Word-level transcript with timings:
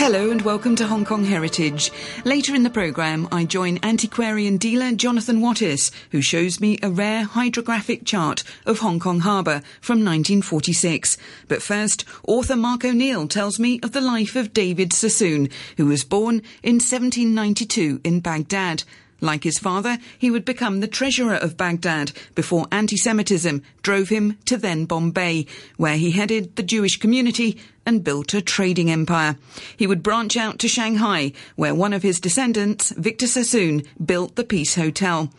Hello 0.00 0.30
and 0.30 0.40
welcome 0.40 0.76
to 0.76 0.86
Hong 0.86 1.04
Kong 1.04 1.26
Heritage. 1.26 1.92
Later 2.24 2.54
in 2.54 2.62
the 2.62 2.70
programme, 2.70 3.28
I 3.30 3.44
join 3.44 3.78
antiquarian 3.82 4.56
dealer 4.56 4.92
Jonathan 4.92 5.40
Wattis, 5.42 5.90
who 6.10 6.22
shows 6.22 6.58
me 6.58 6.78
a 6.82 6.88
rare 6.88 7.24
hydrographic 7.24 8.06
chart 8.06 8.42
of 8.64 8.78
Hong 8.78 8.98
Kong 8.98 9.20
Harbour 9.20 9.60
from 9.82 9.98
1946. 9.98 11.18
But 11.48 11.60
first, 11.60 12.06
author 12.26 12.56
Mark 12.56 12.82
O'Neill 12.82 13.28
tells 13.28 13.58
me 13.58 13.78
of 13.82 13.92
the 13.92 14.00
life 14.00 14.36
of 14.36 14.54
David 14.54 14.94
Sassoon, 14.94 15.50
who 15.76 15.84
was 15.84 16.02
born 16.02 16.36
in 16.62 16.76
1792 16.76 18.00
in 18.02 18.20
Baghdad. 18.20 18.84
Like 19.20 19.44
his 19.44 19.58
father, 19.58 19.98
he 20.18 20.30
would 20.30 20.44
become 20.44 20.80
the 20.80 20.88
treasurer 20.88 21.34
of 21.34 21.56
Baghdad 21.56 22.12
before 22.34 22.66
anti-Semitism 22.72 23.62
drove 23.82 24.08
him 24.08 24.38
to 24.46 24.56
then 24.56 24.86
Bombay, 24.86 25.46
where 25.76 25.96
he 25.96 26.12
headed 26.12 26.56
the 26.56 26.62
Jewish 26.62 26.96
community 26.96 27.58
and 27.84 28.04
built 28.04 28.34
a 28.34 28.40
trading 28.40 28.90
empire. 28.90 29.36
He 29.76 29.86
would 29.86 30.02
branch 30.02 30.36
out 30.36 30.58
to 30.60 30.68
Shanghai, 30.68 31.32
where 31.56 31.74
one 31.74 31.92
of 31.92 32.02
his 32.02 32.20
descendants, 32.20 32.90
Victor 32.92 33.26
Sassoon, 33.26 33.82
built 34.04 34.36
the 34.36 34.44
Peace 34.44 34.74
Hotel. 34.74 35.30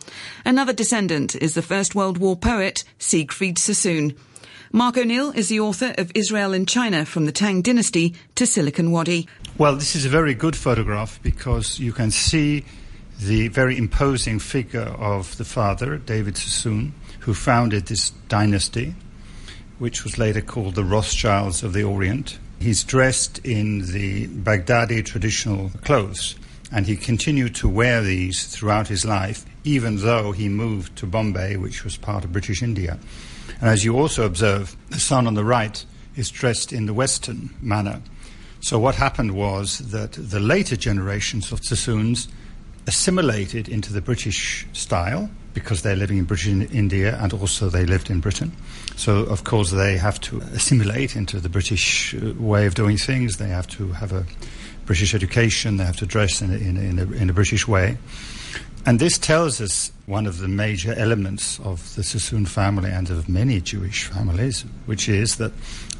Another 0.44 0.72
descendant 0.72 1.34
is 1.36 1.54
the 1.54 1.62
First 1.62 1.94
World 1.94 2.18
War 2.18 2.36
poet 2.36 2.84
Siegfried 2.98 3.58
Sassoon. 3.58 4.14
Mark 4.74 4.96
O'Neill 4.96 5.32
is 5.32 5.48
the 5.48 5.60
author 5.60 5.94
of 5.98 6.10
Israel 6.14 6.54
and 6.54 6.66
China 6.66 7.04
from 7.04 7.26
the 7.26 7.32
Tang 7.32 7.60
Dynasty 7.60 8.14
to 8.36 8.46
Silicon 8.46 8.90
Wadi. 8.90 9.28
Well, 9.58 9.76
this 9.76 9.94
is 9.94 10.06
a 10.06 10.08
very 10.08 10.32
good 10.34 10.56
photograph 10.56 11.20
because 11.22 11.78
you 11.78 11.92
can 11.92 12.10
see 12.10 12.64
the 13.26 13.48
very 13.48 13.76
imposing 13.76 14.38
figure 14.38 14.80
of 14.80 15.36
the 15.36 15.44
father, 15.44 15.98
David 15.98 16.36
Sassoon, 16.36 16.94
who 17.20 17.34
founded 17.34 17.86
this 17.86 18.10
dynasty, 18.28 18.94
which 19.78 20.04
was 20.04 20.18
later 20.18 20.40
called 20.40 20.74
the 20.74 20.84
Rothschilds 20.84 21.62
of 21.62 21.72
the 21.72 21.84
Orient. 21.84 22.38
He's 22.60 22.84
dressed 22.84 23.38
in 23.44 23.92
the 23.92 24.28
Baghdadi 24.28 25.04
traditional 25.04 25.70
clothes, 25.82 26.36
and 26.70 26.86
he 26.86 26.96
continued 26.96 27.54
to 27.56 27.68
wear 27.68 28.02
these 28.02 28.46
throughout 28.46 28.88
his 28.88 29.04
life, 29.04 29.44
even 29.64 29.96
though 29.96 30.32
he 30.32 30.48
moved 30.48 30.96
to 30.96 31.06
Bombay, 31.06 31.56
which 31.56 31.84
was 31.84 31.96
part 31.96 32.24
of 32.24 32.32
British 32.32 32.62
India. 32.62 32.98
And 33.60 33.68
as 33.68 33.84
you 33.84 33.98
also 33.98 34.24
observe, 34.24 34.76
the 34.90 35.00
son 35.00 35.26
on 35.26 35.34
the 35.34 35.44
right 35.44 35.84
is 36.16 36.30
dressed 36.30 36.72
in 36.72 36.86
the 36.86 36.94
Western 36.94 37.50
manner. 37.60 38.02
So 38.60 38.78
what 38.78 38.94
happened 38.94 39.32
was 39.32 39.78
that 39.90 40.12
the 40.12 40.40
later 40.40 40.76
generations 40.76 41.50
of 41.50 41.64
Sassoons 41.64 42.28
assimilated 42.86 43.68
into 43.68 43.92
the 43.92 44.00
British 44.00 44.66
style 44.72 45.30
because 45.54 45.82
they're 45.82 45.96
living 45.96 46.18
in 46.18 46.24
British 46.24 46.48
India 46.48 47.18
and 47.20 47.32
also 47.32 47.68
they 47.68 47.84
lived 47.84 48.10
in 48.10 48.20
Britain. 48.20 48.52
So, 48.96 49.18
of 49.24 49.44
course, 49.44 49.70
they 49.70 49.96
have 49.98 50.20
to 50.22 50.40
assimilate 50.54 51.14
into 51.16 51.40
the 51.40 51.48
British 51.48 52.14
uh, 52.14 52.32
way 52.38 52.66
of 52.66 52.74
doing 52.74 52.96
things. 52.96 53.36
They 53.36 53.48
have 53.48 53.66
to 53.68 53.92
have 53.92 54.12
a 54.12 54.24
British 54.86 55.14
education. 55.14 55.76
They 55.76 55.84
have 55.84 55.96
to 55.98 56.06
dress 56.06 56.42
in 56.42 56.50
a, 56.50 56.56
in 56.56 56.76
a, 56.76 56.80
in 56.80 56.98
a, 56.98 57.12
in 57.12 57.30
a 57.30 57.32
British 57.32 57.68
way. 57.68 57.98
And 58.84 58.98
this 58.98 59.16
tells 59.16 59.60
us 59.60 59.92
one 60.06 60.26
of 60.26 60.38
the 60.38 60.48
major 60.48 60.92
elements 60.94 61.60
of 61.60 61.94
the 61.94 62.02
Sassoon 62.02 62.46
family 62.46 62.90
and 62.90 63.08
of 63.10 63.28
many 63.28 63.60
Jewish 63.60 64.04
families, 64.04 64.64
which 64.86 65.08
is 65.08 65.36
that 65.36 65.52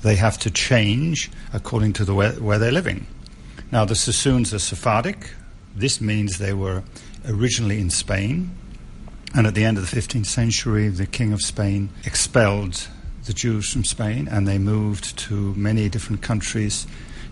they 0.03 0.16
have 0.16 0.36
to 0.38 0.50
change 0.50 1.30
according 1.53 1.92
to 1.94 2.05
the 2.05 2.14
way, 2.14 2.30
where 2.33 2.58
they're 2.58 2.72
living. 2.72 3.06
Now, 3.70 3.84
the 3.84 3.94
Sassoons 3.94 4.53
are 4.53 4.58
Sephardic, 4.58 5.30
this 5.75 6.01
means 6.01 6.39
they 6.39 6.53
were 6.53 6.83
originally 7.27 7.81
in 7.81 7.91
Spain, 7.91 8.51
and 9.34 9.47
at 9.47 9.55
the 9.55 9.65
end 9.65 9.78
of 9.78 9.91
the 9.91 9.97
15th 9.97 10.27
century, 10.27 10.89
the 10.89 11.06
King 11.06 11.33
of 11.33 11.41
Spain 11.41 11.89
expelled 12.05 12.89
the 13.25 13.33
Jews 13.33 13.73
from 13.73 13.84
Spain, 13.84 14.28
and 14.28 14.47
they 14.47 14.59
moved 14.59 15.17
to 15.19 15.55
many 15.55 15.89
different 15.89 16.23
countries 16.23 16.87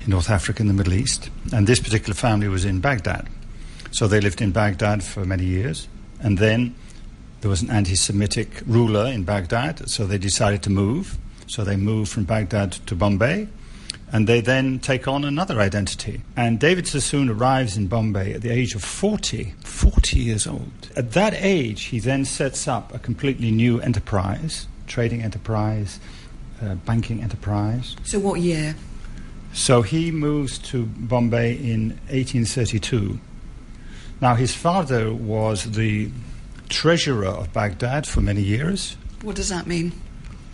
in 0.05 0.11
North 0.11 0.31
Africa 0.31 0.63
and 0.63 0.71
the 0.71 0.75
Middle 0.75 0.95
East. 0.95 1.29
And 1.53 1.67
this 1.67 1.81
particular 1.81 2.15
family 2.15 2.49
was 2.49 2.65
in 2.65 2.81
Baghdad. 2.81 3.29
So 3.91 4.07
they 4.07 4.21
lived 4.21 4.41
in 4.41 4.53
Baghdad 4.53 5.03
for 5.03 5.25
many 5.25 5.45
years, 5.45 5.89
and 6.21 6.39
then 6.39 6.75
there 7.41 7.51
was 7.51 7.63
an 7.63 7.71
anti 7.71 7.97
Semitic 7.97 8.63
ruler 8.67 9.07
in 9.07 9.25
Baghdad, 9.25 9.89
so 9.91 10.07
they 10.07 10.19
decided 10.19 10.63
to 10.63 10.71
move. 10.71 11.19
So 11.47 11.65
they 11.65 11.77
moved 11.77 12.13
from 12.13 12.25
Baghdad 12.25 12.73
to 12.87 12.95
Bombay, 12.95 13.49
and 14.13 14.27
they 14.27 14.41
then 14.41 14.79
take 14.79 15.07
on 15.07 15.25
another 15.25 15.61
identity. 15.61 16.23
And 16.37 16.59
David 16.59 16.87
Sassoon 16.87 17.29
arrives 17.29 17.77
in 17.77 17.87
Bombay 17.87 18.33
at 18.35 18.43
the 18.43 18.51
age 18.51 18.75
of 18.75 18.83
40, 18.83 19.55
40 19.65 20.19
years 20.19 20.47
old. 20.47 20.91
At 20.97 21.13
that 21.13 21.35
age, 21.37 21.85
he 21.85 22.01
then 22.01 22.25
sets 22.25 22.67
up 22.67 22.95
a 22.95 22.99
completely 22.99 23.51
new 23.51 23.81
enterprise, 23.81 24.67
trading 24.87 25.23
enterprise, 25.23 26.01
uh, 26.63 26.75
banking 26.75 27.23
enterprise. 27.23 27.97
So, 28.05 28.19
what 28.19 28.41
year? 28.41 28.75
So, 29.53 29.83
he 29.83 30.11
moves 30.11 30.59
to 30.71 30.87
Bombay 30.87 31.55
in 31.55 31.91
1832. 32.09 33.19
Now, 34.21 34.35
his 34.35 34.55
father 34.55 35.15
was 35.15 35.65
the 35.65 36.11
treasurer 36.69 37.27
of 37.27 37.53
Baghdad 37.53 38.07
for 38.07 38.21
many 38.21 38.43
years. 38.43 38.97
What 39.23 39.37
does 39.37 39.49
that 39.49 39.67
mean? 39.67 39.93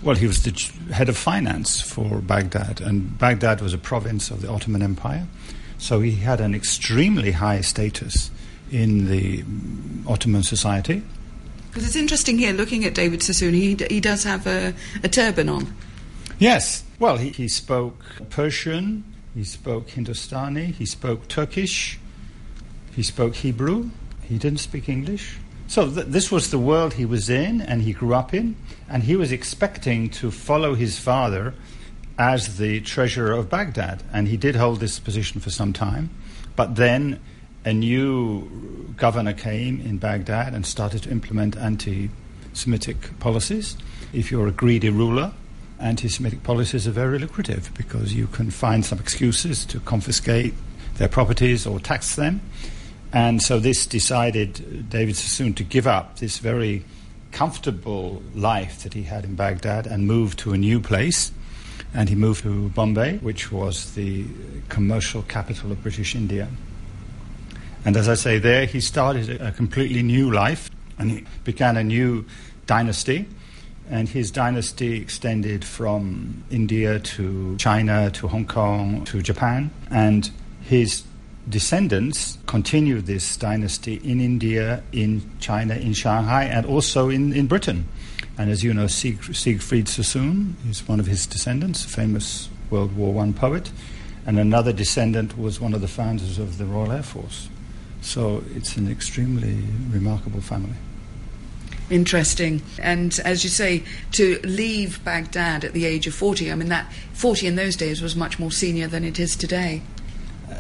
Well, 0.03 0.17
he 0.17 0.27
was 0.27 0.43
the 0.43 0.53
head 0.93 1.09
of 1.09 1.17
finance 1.17 1.81
for 1.81 2.21
Baghdad, 2.21 2.81
and 2.81 3.19
Baghdad 3.19 3.61
was 3.61 3.73
a 3.73 3.79
province 3.79 4.31
of 4.31 4.43
the 4.43 4.51
Ottoman 4.51 4.83
Empire. 4.83 5.27
So 5.79 6.01
he 6.01 6.13
had 6.13 6.41
an 6.41 6.55
extremely 6.55 7.33
high 7.33 7.61
status 7.61 8.31
in 8.71 9.09
the 9.09 9.45
Ottoman 10.07 10.43
society. 10.43 11.03
Because 11.71 11.87
it's 11.87 11.97
interesting 11.97 12.39
here, 12.39 12.53
looking 12.53 12.85
at 12.85 12.95
David 12.95 13.23
Sassoon, 13.23 13.55
he, 13.55 13.77
he 13.91 14.01
does 14.01 14.25
have 14.25 14.47
a, 14.47 14.75
a 15.03 15.09
turban 15.09 15.49
on. 15.49 15.75
Yes. 16.39 16.85
Well, 16.99 17.19
he, 17.19 17.31
he 17.31 17.49
spoke 17.49 18.03
Persian, 18.31 19.05
he 19.35 19.45
spoke 19.45 19.91
Hindustani, 19.91 20.67
he 20.67 20.87
spoke 20.87 21.29
Turkish, 21.29 21.99
he 22.95 23.03
spoke 23.03 23.35
Hebrew, 23.37 23.91
he 24.23 24.39
didn't 24.39 24.61
speak 24.61 24.89
English. 24.89 25.37
So 25.69 25.91
th- 25.91 26.07
this 26.07 26.31
was 26.31 26.51
the 26.51 26.59
world 26.59 26.95
he 26.95 27.05
was 27.05 27.29
in 27.29 27.61
and 27.61 27.83
he 27.83 27.93
grew 27.93 28.15
up 28.15 28.33
in, 28.33 28.57
and 28.89 29.03
he 29.03 29.17
was 29.17 29.33
expecting 29.33 30.11
to 30.11 30.31
follow 30.31 30.75
his 30.75 30.99
father 30.99 31.55
as 32.19 32.57
the 32.57 32.81
treasurer 32.81 33.33
of 33.33 33.51
Baghdad, 33.51 34.03
and 34.13 34.29
he 34.29 34.37
did 34.37 34.57
hold 34.57 34.81
this 34.81 34.99
position 34.99 35.41
for 35.41 35.51
some 35.51 35.73
time. 35.73 36.11
But 36.55 36.77
then 36.77 37.21
a 37.65 37.73
new 37.73 38.95
governor 38.97 39.33
came 39.33 39.81
in 39.81 39.99
Baghdad 39.99 40.55
and 40.55 40.65
started 40.65 41.03
to 41.03 41.11
implement 41.11 41.57
anti 41.57 42.11
Semitic 42.53 43.19
policies. 43.19 43.77
If 44.15 44.31
you're 44.31 44.49
a 44.49 44.53
greedy 44.53 44.89
ruler, 44.89 45.33
anti 45.79 46.09
Semitic 46.09 46.43
policies 46.43 46.89
are 46.89 46.93
very 46.93 47.19
lucrative 47.19 47.71
because 47.77 48.15
you 48.15 48.29
can 48.29 48.51
find 48.51 48.85
some 48.85 48.99
excuses 48.99 49.67
to 49.67 49.81
confiscate 49.81 50.55
their 50.95 51.09
properties 51.09 51.67
or 51.67 51.81
tax 51.81 52.15
them. 52.15 52.41
And 53.13 53.43
so 53.43 53.59
this 53.59 53.87
decided 53.87 54.91
David 54.91 55.17
Sassoon 55.17 55.55
to 55.55 55.65
give 55.65 55.87
up 55.87 56.19
this 56.19 56.39
very 56.39 56.85
comfortable 57.33 58.23
life 58.35 58.83
that 58.83 58.95
he 58.95 59.03
had 59.03 59.25
in 59.25 59.35
Baghdad 59.35 59.87
and 59.87 60.07
move 60.07 60.37
to 60.37 60.53
a 60.53 60.59
new 60.59 60.81
place. 60.81 61.33
And 61.95 62.09
he 62.09 62.15
moved 62.15 62.43
to 62.43 62.69
Bombay, 62.71 63.19
which 63.19 63.53
was 63.53 63.95
the 63.95 64.27
commercial 64.69 65.23
capital 65.23 65.73
of 65.73 65.83
British 65.83 66.15
India. 66.15 66.49
And 67.85 67.97
as 67.97 68.09
I 68.09 68.15
say, 68.15 68.39
there 68.39 68.67
he 68.67 68.81
started 68.81 69.41
a 69.41 69.53
completely 69.53 70.03
new 70.03 70.31
life 70.31 70.71
and 70.99 71.11
he 71.11 71.25
began 71.45 71.77
a 71.77 71.85
new 71.85 72.25
dynasty. 72.67 73.29
And 73.89 74.09
his 74.09 74.33
dynasty 74.33 75.01
extended 75.01 75.65
from 75.65 76.43
India 76.51 76.99
to 76.99 77.57
China 77.57 78.11
to 78.11 78.27
Hong 78.27 78.47
Kong 78.47 79.05
to 79.05 79.23
Japan. 79.23 79.71
And 79.91 80.29
his 80.63 81.05
descendants 81.49 82.39
continued 82.47 83.07
this 83.07 83.37
dynasty 83.37 83.95
in 84.03 84.21
India, 84.21 84.83
in 84.93 85.23
China, 85.39 85.75
in 85.75 85.93
Shanghai, 85.93 86.45
and 86.45 86.67
also 86.67 87.09
in, 87.09 87.33
in 87.33 87.47
Britain. 87.47 87.89
And 88.39 88.51
as 88.51 88.63
you 88.63 88.75
know, 88.75 88.87
Sieg, 88.87 89.23
Siegfried 89.35 89.89
Sassoon 89.89 90.57
is 90.69 90.87
one 90.87 91.01
of 91.01 91.07
his 91.07 91.27
descendants, 91.27 91.85
a 91.85 91.89
famous 91.89 92.49
World 92.71 92.97
War 92.97 93.23
I 93.23 93.33
poet. 93.33 93.71
And 94.27 94.39
another 94.39 94.73
descendant 94.73 95.39
was 95.39 95.61
one 95.61 95.73
of 95.73 95.81
the 95.81 95.89
founders 95.89 96.39
of 96.39 96.59
the 96.59 96.67
Royal 96.67 96.93
Air 96.93 97.03
Force. 97.03 97.49
So 98.03 98.43
it's 98.55 98.77
an 98.77 98.91
extremely 98.91 99.63
remarkable 99.91 100.41
family. 100.41 100.77
Interesting. 101.89 102.63
And 102.81 103.19
as 103.25 103.45
you 103.45 103.51
say, 103.51 103.85
to 104.13 104.41
leave 104.43 105.03
Baghdad 105.05 105.65
at 105.65 105.73
the 105.73 105.87
age 105.87 106.09
of 106.09 106.15
40, 106.15 106.51
I 106.51 106.57
mean, 106.57 106.69
that 106.69 106.93
40 107.13 107.47
in 107.47 107.55
those 107.55 107.77
days 107.77 108.03
was 108.03 108.17
much 108.17 108.39
more 108.41 108.51
senior 108.51 108.89
than 108.89 109.05
it 109.05 109.21
is 109.21 109.37
today. 109.37 109.83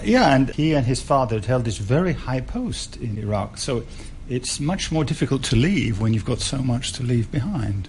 Yeah, 0.02 0.34
and 0.34 0.50
he 0.50 0.74
and 0.74 0.86
his 0.86 1.02
father 1.02 1.36
had 1.36 1.44
held 1.46 1.64
this 1.64 1.78
very 1.78 2.12
high 2.12 2.40
post 2.40 2.96
in 2.96 3.18
Iraq. 3.18 3.58
So 3.58 3.84
it's 4.28 4.58
much 4.60 4.90
more 4.90 5.04
difficult 5.04 5.44
to 5.44 5.56
leave 5.56 6.00
when 6.00 6.14
you've 6.14 6.24
got 6.24 6.40
so 6.40 6.58
much 6.58 6.92
to 6.94 7.02
leave 7.02 7.30
behind. 7.30 7.88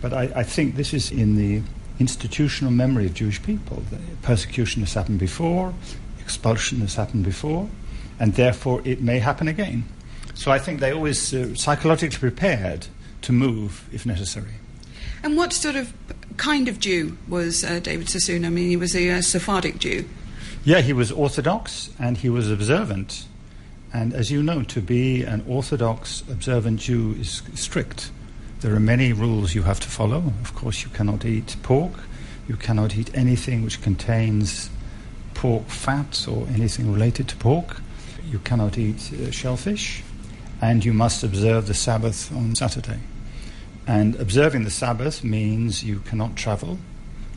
But 0.00 0.12
I, 0.12 0.30
I 0.36 0.42
think 0.42 0.76
this 0.76 0.92
is 0.94 1.10
in 1.10 1.36
the 1.36 1.62
institutional 1.98 2.72
memory 2.72 3.06
of 3.06 3.14
Jewish 3.14 3.42
people. 3.42 3.82
The 3.90 3.98
persecution 4.22 4.82
has 4.82 4.94
happened 4.94 5.18
before, 5.18 5.74
expulsion 6.18 6.80
has 6.80 6.94
happened 6.94 7.24
before, 7.24 7.68
and 8.18 8.34
therefore 8.34 8.80
it 8.84 9.00
may 9.02 9.18
happen 9.18 9.48
again. 9.48 9.84
So 10.34 10.50
I 10.50 10.58
think 10.58 10.80
they're 10.80 10.94
always 10.94 11.34
uh, 11.34 11.54
psychologically 11.54 12.18
prepared 12.18 12.86
to 13.22 13.32
move 13.32 13.88
if 13.92 14.06
necessary. 14.06 14.54
And 15.22 15.36
what 15.36 15.52
sort 15.52 15.76
of 15.76 15.92
kind 16.38 16.68
of 16.68 16.80
Jew 16.80 17.18
was 17.28 17.62
uh, 17.62 17.80
David 17.80 18.08
Sassoon? 18.08 18.46
I 18.46 18.48
mean, 18.48 18.68
he 18.68 18.76
was 18.76 18.96
a 18.96 19.10
uh, 19.10 19.20
Sephardic 19.20 19.78
Jew. 19.78 20.08
Yeah, 20.62 20.82
he 20.82 20.92
was 20.92 21.10
orthodox 21.10 21.88
and 21.98 22.18
he 22.18 22.28
was 22.28 22.50
observant. 22.50 23.26
And 23.94 24.12
as 24.12 24.30
you 24.30 24.42
know, 24.42 24.62
to 24.64 24.82
be 24.82 25.22
an 25.22 25.42
orthodox, 25.48 26.22
observant 26.30 26.80
Jew 26.80 27.16
is 27.18 27.42
strict. 27.54 28.10
There 28.60 28.74
are 28.74 28.80
many 28.80 29.14
rules 29.14 29.54
you 29.54 29.62
have 29.62 29.80
to 29.80 29.88
follow. 29.88 30.22
Of 30.42 30.54
course, 30.54 30.82
you 30.82 30.90
cannot 30.90 31.24
eat 31.24 31.56
pork, 31.62 31.92
you 32.46 32.56
cannot 32.56 32.94
eat 32.94 33.10
anything 33.14 33.64
which 33.64 33.80
contains 33.80 34.68
pork 35.32 35.66
fat 35.68 36.26
or 36.28 36.46
anything 36.48 36.92
related 36.92 37.26
to 37.28 37.36
pork, 37.36 37.80
you 38.30 38.38
cannot 38.40 38.76
eat 38.76 39.10
uh, 39.14 39.30
shellfish, 39.30 40.02
and 40.60 40.84
you 40.84 40.92
must 40.92 41.24
observe 41.24 41.68
the 41.68 41.74
Sabbath 41.74 42.30
on 42.36 42.54
Saturday. 42.54 43.00
And 43.86 44.14
observing 44.16 44.64
the 44.64 44.70
Sabbath 44.70 45.24
means 45.24 45.82
you 45.82 46.00
cannot 46.00 46.36
travel, 46.36 46.78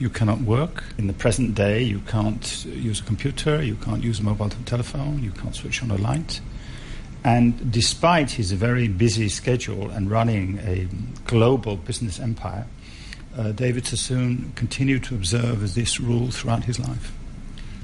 you 0.03 0.09
cannot 0.09 0.41
work. 0.41 0.83
In 0.97 1.07
the 1.07 1.13
present 1.13 1.55
day, 1.55 1.81
you 1.81 1.99
can't 2.01 2.65
use 2.65 2.99
a 2.99 3.03
computer, 3.03 3.63
you 3.63 3.75
can't 3.75 4.03
use 4.03 4.19
a 4.19 4.23
mobile 4.23 4.49
telephone, 4.65 5.23
you 5.23 5.31
can't 5.31 5.55
switch 5.55 5.81
on 5.81 5.91
a 5.91 5.95
light. 5.95 6.41
And 7.23 7.71
despite 7.71 8.31
his 8.31 8.51
very 8.51 8.89
busy 8.89 9.29
schedule 9.29 9.89
and 9.89 10.11
running 10.11 10.59
a 10.59 10.89
global 11.23 11.77
business 11.77 12.19
empire, 12.19 12.65
uh, 13.37 13.53
David 13.53 13.87
Sassoon 13.87 14.51
continued 14.55 15.05
to 15.05 15.15
observe 15.15 15.73
this 15.73 16.01
rule 16.01 16.31
throughout 16.31 16.65
his 16.65 16.79
life. 16.81 17.13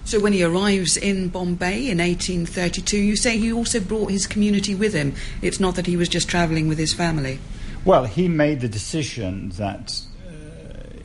So 0.03 0.19
when 0.19 0.33
he 0.33 0.43
arrives 0.43 0.97
in 0.97 1.29
Bombay 1.29 1.89
in 1.89 1.99
1832, 1.99 2.97
you 2.97 3.15
say 3.15 3.37
he 3.37 3.53
also 3.53 3.79
brought 3.79 4.11
his 4.11 4.27
community 4.27 4.75
with 4.75 4.93
him. 4.93 5.13
It's 5.41 5.61
not 5.61 5.75
that 5.75 5.85
he 5.85 5.95
was 5.95 6.09
just 6.09 6.27
travelling 6.27 6.67
with 6.67 6.79
his 6.79 6.91
family. 6.91 7.39
Well, 7.85 8.03
he 8.03 8.27
made 8.27 8.59
the 8.59 8.67
decision 8.67 9.49
that 9.51 10.01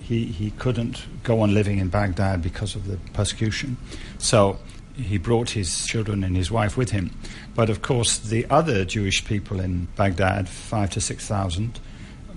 he, 0.07 0.27
he 0.27 0.51
couldn't 0.53 1.07
go 1.23 1.41
on 1.41 1.55
living 1.55 1.79
in 1.79 1.89
Baghdad 1.89 2.43
because 2.43 2.75
of 2.75 2.87
the 2.87 2.99
persecution. 3.13 3.77
So 4.19 4.59
he 4.95 5.19
brought 5.19 5.51
his 5.51 5.87
children 5.87 6.23
and 6.23 6.37
his 6.37 6.51
wife 6.51 6.77
with 6.77 6.91
him. 6.91 7.11
But 7.55 7.71
of 7.71 7.83
course, 7.83 8.19
the 8.19 8.47
other 8.51 8.85
Jewish 8.85 9.25
people 9.25 9.61
in 9.61 9.89
Baghdad, 9.97 10.49
five 10.49 10.91
to 10.91 11.01
six 11.01 11.27
thousand, 11.27 11.81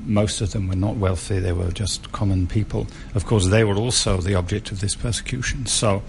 most 0.05 0.39
of 0.39 0.51
them 0.51 0.67
were 0.67 0.75
not 0.75 0.95
wealthy, 0.95 1.39
they 1.39 1.51
were 1.51 1.71
just 1.71 2.11
common 2.13 2.47
people. 2.47 2.87
Of 3.13 3.25
course, 3.25 3.47
they 3.47 3.63
were 3.63 3.75
also 3.75 4.17
the 4.17 4.35
object 4.35 4.71
of 4.71 4.79
this 4.79 4.95
persecution. 4.95 5.65
So 5.65 6.03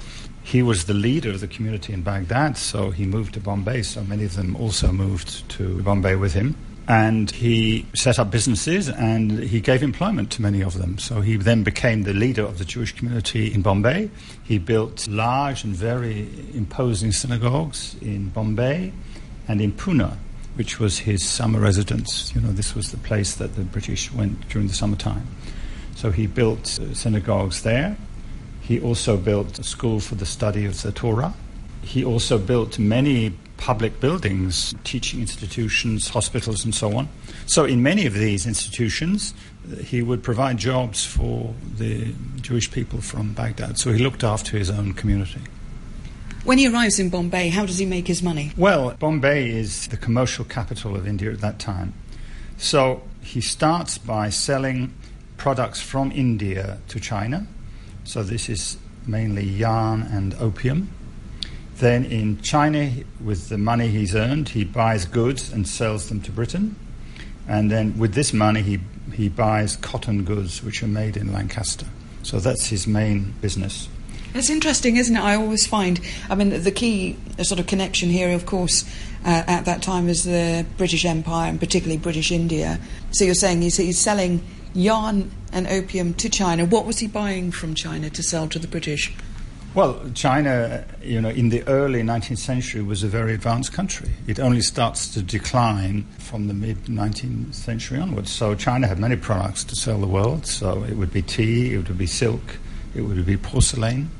he 0.44 0.62
was 0.62 0.84
the 0.84 0.94
leader 0.94 1.30
of 1.30 1.40
the 1.40 1.48
community 1.48 1.92
in 1.92 2.02
Baghdad, 2.02 2.56
so 2.56 2.90
he 2.90 3.04
moved 3.04 3.34
to 3.34 3.40
Bombay, 3.40 3.82
so 3.82 4.04
many 4.04 4.24
of 4.24 4.36
them 4.36 4.54
also 4.56 4.92
moved 4.92 5.48
to 5.50 5.82
Bombay 5.82 6.14
with 6.14 6.34
him 6.34 6.54
and 6.88 7.30
he 7.30 7.84
set 7.94 8.18
up 8.18 8.30
businesses 8.30 8.88
and 8.88 9.30
he 9.40 9.60
gave 9.60 9.82
employment 9.82 10.30
to 10.32 10.40
many 10.40 10.62
of 10.62 10.78
them. 10.78 10.96
So 10.96 11.20
he 11.20 11.36
then 11.36 11.62
became 11.62 12.04
the 12.04 12.14
leader 12.14 12.42
of 12.42 12.56
the 12.58 12.64
Jewish 12.64 12.92
community 12.92 13.52
in 13.52 13.60
Bombay. 13.60 14.10
He 14.42 14.58
built 14.58 15.06
large 15.06 15.64
and 15.64 15.76
very 15.76 16.26
imposing 16.54 17.12
synagogues 17.12 17.94
in 18.00 18.30
Bombay 18.30 18.94
and 19.46 19.60
in 19.60 19.72
Pune, 19.72 20.16
which 20.54 20.80
was 20.80 20.98
his 20.98 21.22
summer 21.22 21.60
residence. 21.60 22.34
You 22.34 22.40
know, 22.40 22.52
this 22.52 22.74
was 22.74 22.90
the 22.90 22.96
place 22.96 23.34
that 23.34 23.54
the 23.54 23.64
British 23.64 24.10
went 24.10 24.48
during 24.48 24.68
the 24.68 24.74
summertime. 24.74 25.26
So 25.94 26.10
he 26.10 26.26
built 26.26 26.80
uh, 26.80 26.94
synagogues 26.94 27.64
there. 27.64 27.98
He 28.62 28.80
also 28.80 29.18
built 29.18 29.58
a 29.58 29.64
school 29.64 30.00
for 30.00 30.14
the 30.14 30.26
study 30.26 30.64
of 30.64 30.80
the 30.80 30.92
Torah. 30.92 31.34
He 31.88 32.04
also 32.04 32.36
built 32.36 32.78
many 32.78 33.32
public 33.56 33.98
buildings, 33.98 34.74
teaching 34.84 35.22
institutions, 35.22 36.10
hospitals, 36.10 36.62
and 36.62 36.74
so 36.74 36.94
on. 36.94 37.08
So, 37.46 37.64
in 37.64 37.82
many 37.82 38.04
of 38.04 38.12
these 38.12 38.46
institutions, 38.46 39.32
uh, 39.72 39.76
he 39.76 40.02
would 40.02 40.22
provide 40.22 40.58
jobs 40.58 41.06
for 41.06 41.54
the 41.78 42.12
Jewish 42.42 42.70
people 42.70 43.00
from 43.00 43.32
Baghdad. 43.32 43.78
So, 43.78 43.90
he 43.90 44.02
looked 44.02 44.22
after 44.22 44.58
his 44.58 44.68
own 44.68 44.92
community. 44.92 45.40
When 46.44 46.58
he 46.58 46.68
arrives 46.68 46.98
in 46.98 47.08
Bombay, 47.08 47.48
how 47.48 47.64
does 47.64 47.78
he 47.78 47.86
make 47.86 48.06
his 48.06 48.22
money? 48.22 48.52
Well, 48.58 48.94
Bombay 48.98 49.48
is 49.48 49.88
the 49.88 49.96
commercial 49.96 50.44
capital 50.44 50.94
of 50.94 51.08
India 51.08 51.32
at 51.32 51.40
that 51.40 51.58
time. 51.58 51.94
So, 52.58 53.00
he 53.22 53.40
starts 53.40 53.96
by 53.96 54.28
selling 54.28 54.92
products 55.38 55.80
from 55.80 56.12
India 56.12 56.76
to 56.88 57.00
China. 57.00 57.46
So, 58.04 58.22
this 58.22 58.50
is 58.50 58.76
mainly 59.06 59.44
yarn 59.44 60.02
and 60.02 60.34
opium. 60.34 60.90
Then 61.78 62.04
in 62.04 62.40
China, 62.42 62.90
with 63.22 63.48
the 63.48 63.58
money 63.58 63.88
he's 63.88 64.14
earned, 64.14 64.48
he 64.48 64.64
buys 64.64 65.04
goods 65.04 65.52
and 65.52 65.66
sells 65.66 66.08
them 66.08 66.20
to 66.22 66.32
Britain. 66.32 66.74
And 67.46 67.70
then 67.70 67.96
with 67.98 68.14
this 68.14 68.32
money, 68.32 68.62
he, 68.62 68.80
he 69.12 69.28
buys 69.28 69.76
cotton 69.76 70.24
goods 70.24 70.62
which 70.62 70.82
are 70.82 70.88
made 70.88 71.16
in 71.16 71.32
Lancaster. 71.32 71.86
So 72.22 72.40
that's 72.40 72.66
his 72.66 72.86
main 72.86 73.34
business. 73.40 73.88
It's 74.34 74.50
interesting, 74.50 74.96
isn't 74.96 75.16
it? 75.16 75.20
I 75.20 75.36
always 75.36 75.66
find, 75.66 76.00
I 76.28 76.34
mean, 76.34 76.62
the 76.62 76.70
key 76.70 77.16
sort 77.42 77.60
of 77.60 77.66
connection 77.66 78.10
here, 78.10 78.34
of 78.34 78.44
course, 78.44 78.84
uh, 79.24 79.44
at 79.46 79.64
that 79.64 79.80
time 79.80 80.08
is 80.08 80.24
the 80.24 80.66
British 80.76 81.04
Empire 81.04 81.48
and 81.48 81.58
particularly 81.58 81.96
British 81.96 82.30
India. 82.30 82.78
So 83.12 83.24
you're 83.24 83.34
saying 83.34 83.62
he's, 83.62 83.76
he's 83.78 83.98
selling 83.98 84.44
yarn 84.74 85.30
and 85.52 85.66
opium 85.68 86.12
to 86.14 86.28
China. 86.28 86.66
What 86.66 86.84
was 86.84 86.98
he 86.98 87.06
buying 87.06 87.50
from 87.52 87.74
China 87.74 88.10
to 88.10 88.22
sell 88.22 88.48
to 88.48 88.58
the 88.58 88.68
British? 88.68 89.14
Well, 89.74 90.00
China, 90.14 90.84
you 91.02 91.20
know, 91.20 91.28
in 91.28 91.50
the 91.50 91.62
early 91.68 92.02
19th 92.02 92.38
century 92.38 92.82
was 92.82 93.02
a 93.02 93.06
very 93.06 93.34
advanced 93.34 93.72
country. 93.72 94.10
It 94.26 94.40
only 94.40 94.62
starts 94.62 95.08
to 95.12 95.22
decline 95.22 96.06
from 96.18 96.48
the 96.48 96.54
mid 96.54 96.86
19th 96.86 97.54
century 97.54 98.00
onwards. 98.00 98.32
So 98.32 98.54
China 98.54 98.86
had 98.86 98.98
many 98.98 99.16
products 99.16 99.64
to 99.64 99.76
sell 99.76 99.98
the 99.98 100.06
world. 100.06 100.46
So 100.46 100.84
it 100.84 100.96
would 100.96 101.12
be 101.12 101.20
tea, 101.20 101.74
it 101.74 101.86
would 101.86 101.98
be 101.98 102.06
silk, 102.06 102.56
it 102.94 103.02
would 103.02 103.24
be 103.26 103.36
porcelain. 103.36 104.10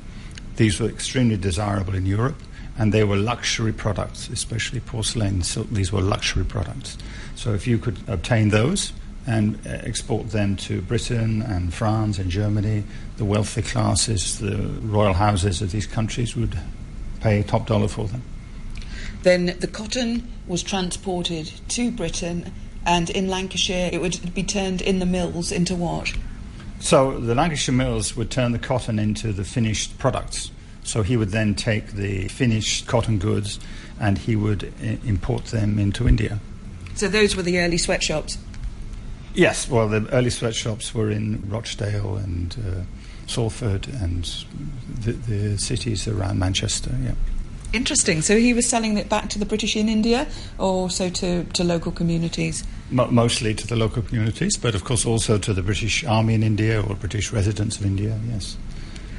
These 0.57 0.81
were 0.81 0.89
extremely 0.89 1.39
desirable 1.39 1.95
in 1.95 2.05
Europe, 2.05 2.41
and 2.77 2.93
they 2.93 3.03
were 3.03 3.17
luxury 3.17 3.73
products, 3.73 4.29
especially 4.29 4.81
porcelain 4.81 5.29
and 5.29 5.47
silk. 5.47 5.71
These 5.71 5.93
were 5.93 6.03
luxury 6.03 6.45
products. 6.45 6.99
So 7.37 7.55
if 7.55 7.67
you 7.67 7.79
could 7.79 7.99
obtain 8.07 8.51
those, 8.51 8.93
and 9.29 9.59
uh, 9.67 9.71
export 9.85 10.31
them 10.31 10.57
to 10.57 10.81
Britain 10.81 11.43
and 11.43 11.73
France 11.73 12.19
and 12.19 12.31
Germany. 12.31 12.83
The 13.19 13.27
wealthy 13.27 13.61
classes, 13.61 14.39
the 14.39 14.57
royal 14.83 15.13
houses 15.13 15.61
of 15.61 15.71
these 15.71 15.87
countries 15.87 16.35
would 16.35 16.59
pay 17.21 17.43
top 17.43 17.67
dollar 17.67 17.89
for 17.89 18.09
them. 18.09 18.23
Then 19.25 19.55
the 19.61 19.67
cotton 19.67 20.27
was 20.47 20.63
transported 20.63 21.53
to 21.69 21.91
Britain, 21.91 22.53
and 22.87 23.11
in 23.11 23.29
Lancashire 23.29 23.91
it 23.93 24.01
would 24.01 24.35
be 24.35 24.43
turned 24.43 24.81
in 24.81 24.99
the 24.99 25.07
mills 25.07 25.53
into 25.53 25.75
what? 25.75 26.15
So 26.81 27.19
the 27.19 27.35
Lancashire 27.35 27.75
mills 27.75 28.17
would 28.17 28.31
turn 28.31 28.53
the 28.53 28.59
cotton 28.59 28.99
into 28.99 29.33
the 29.33 29.45
finished 29.45 29.99
products. 29.99 30.51
So 30.85 31.03
he 31.03 31.19
would 31.19 31.31
then 31.31 31.55
take 31.55 31.89
the 31.89 32.29
finished 32.29 32.87
cotton 32.87 33.19
goods 33.19 33.61
and 34.01 34.17
he 34.17 34.37
would 34.37 34.65
uh, 34.65 34.97
import 35.05 35.47
them 35.47 35.79
into 35.79 36.09
India. 36.09 36.39
So 36.95 37.09
those 37.09 37.37
were 37.37 37.43
the 37.43 37.59
early 37.59 37.77
sweatshops? 37.77 38.39
Yes, 39.35 39.69
well, 39.69 39.89
the 39.89 40.09
early 40.13 40.31
sweatshops 40.31 40.95
were 40.95 41.11
in 41.11 41.43
Rochdale 41.49 42.17
and 42.17 42.57
uh, 42.59 43.29
Salford 43.29 43.89
and 43.89 44.25
the, 45.03 45.13
the, 45.13 45.59
cities 45.59 46.09
around 46.09 46.39
Manchester, 46.39 46.91
yeah. 47.03 47.13
Interesting. 47.73 48.23
So 48.23 48.39
he 48.39 48.55
was 48.55 48.67
selling 48.67 48.97
it 48.97 49.11
back 49.11 49.29
to 49.31 49.39
the 49.39 49.45
British 49.45 49.77
in 49.77 49.91
India 49.91 50.27
or 50.57 50.71
also 50.71 51.11
to, 51.11 51.45
to 51.45 51.65
local 51.65 51.93
communities? 51.93 52.65
mostly 52.91 53.53
to 53.53 53.67
the 53.67 53.77
local 53.77 54.01
communities, 54.01 54.57
but 54.57 54.75
of 54.75 54.85
course 54.85 55.05
also 55.05 55.37
to 55.37 55.53
the 55.53 55.63
British 55.63 56.05
Army 56.05 56.33
in 56.33 56.43
India 56.43 56.81
or 56.81 56.95
British 56.95 57.31
residents 57.33 57.79
of 57.79 57.85
India, 57.85 58.19
yes. 58.31 58.57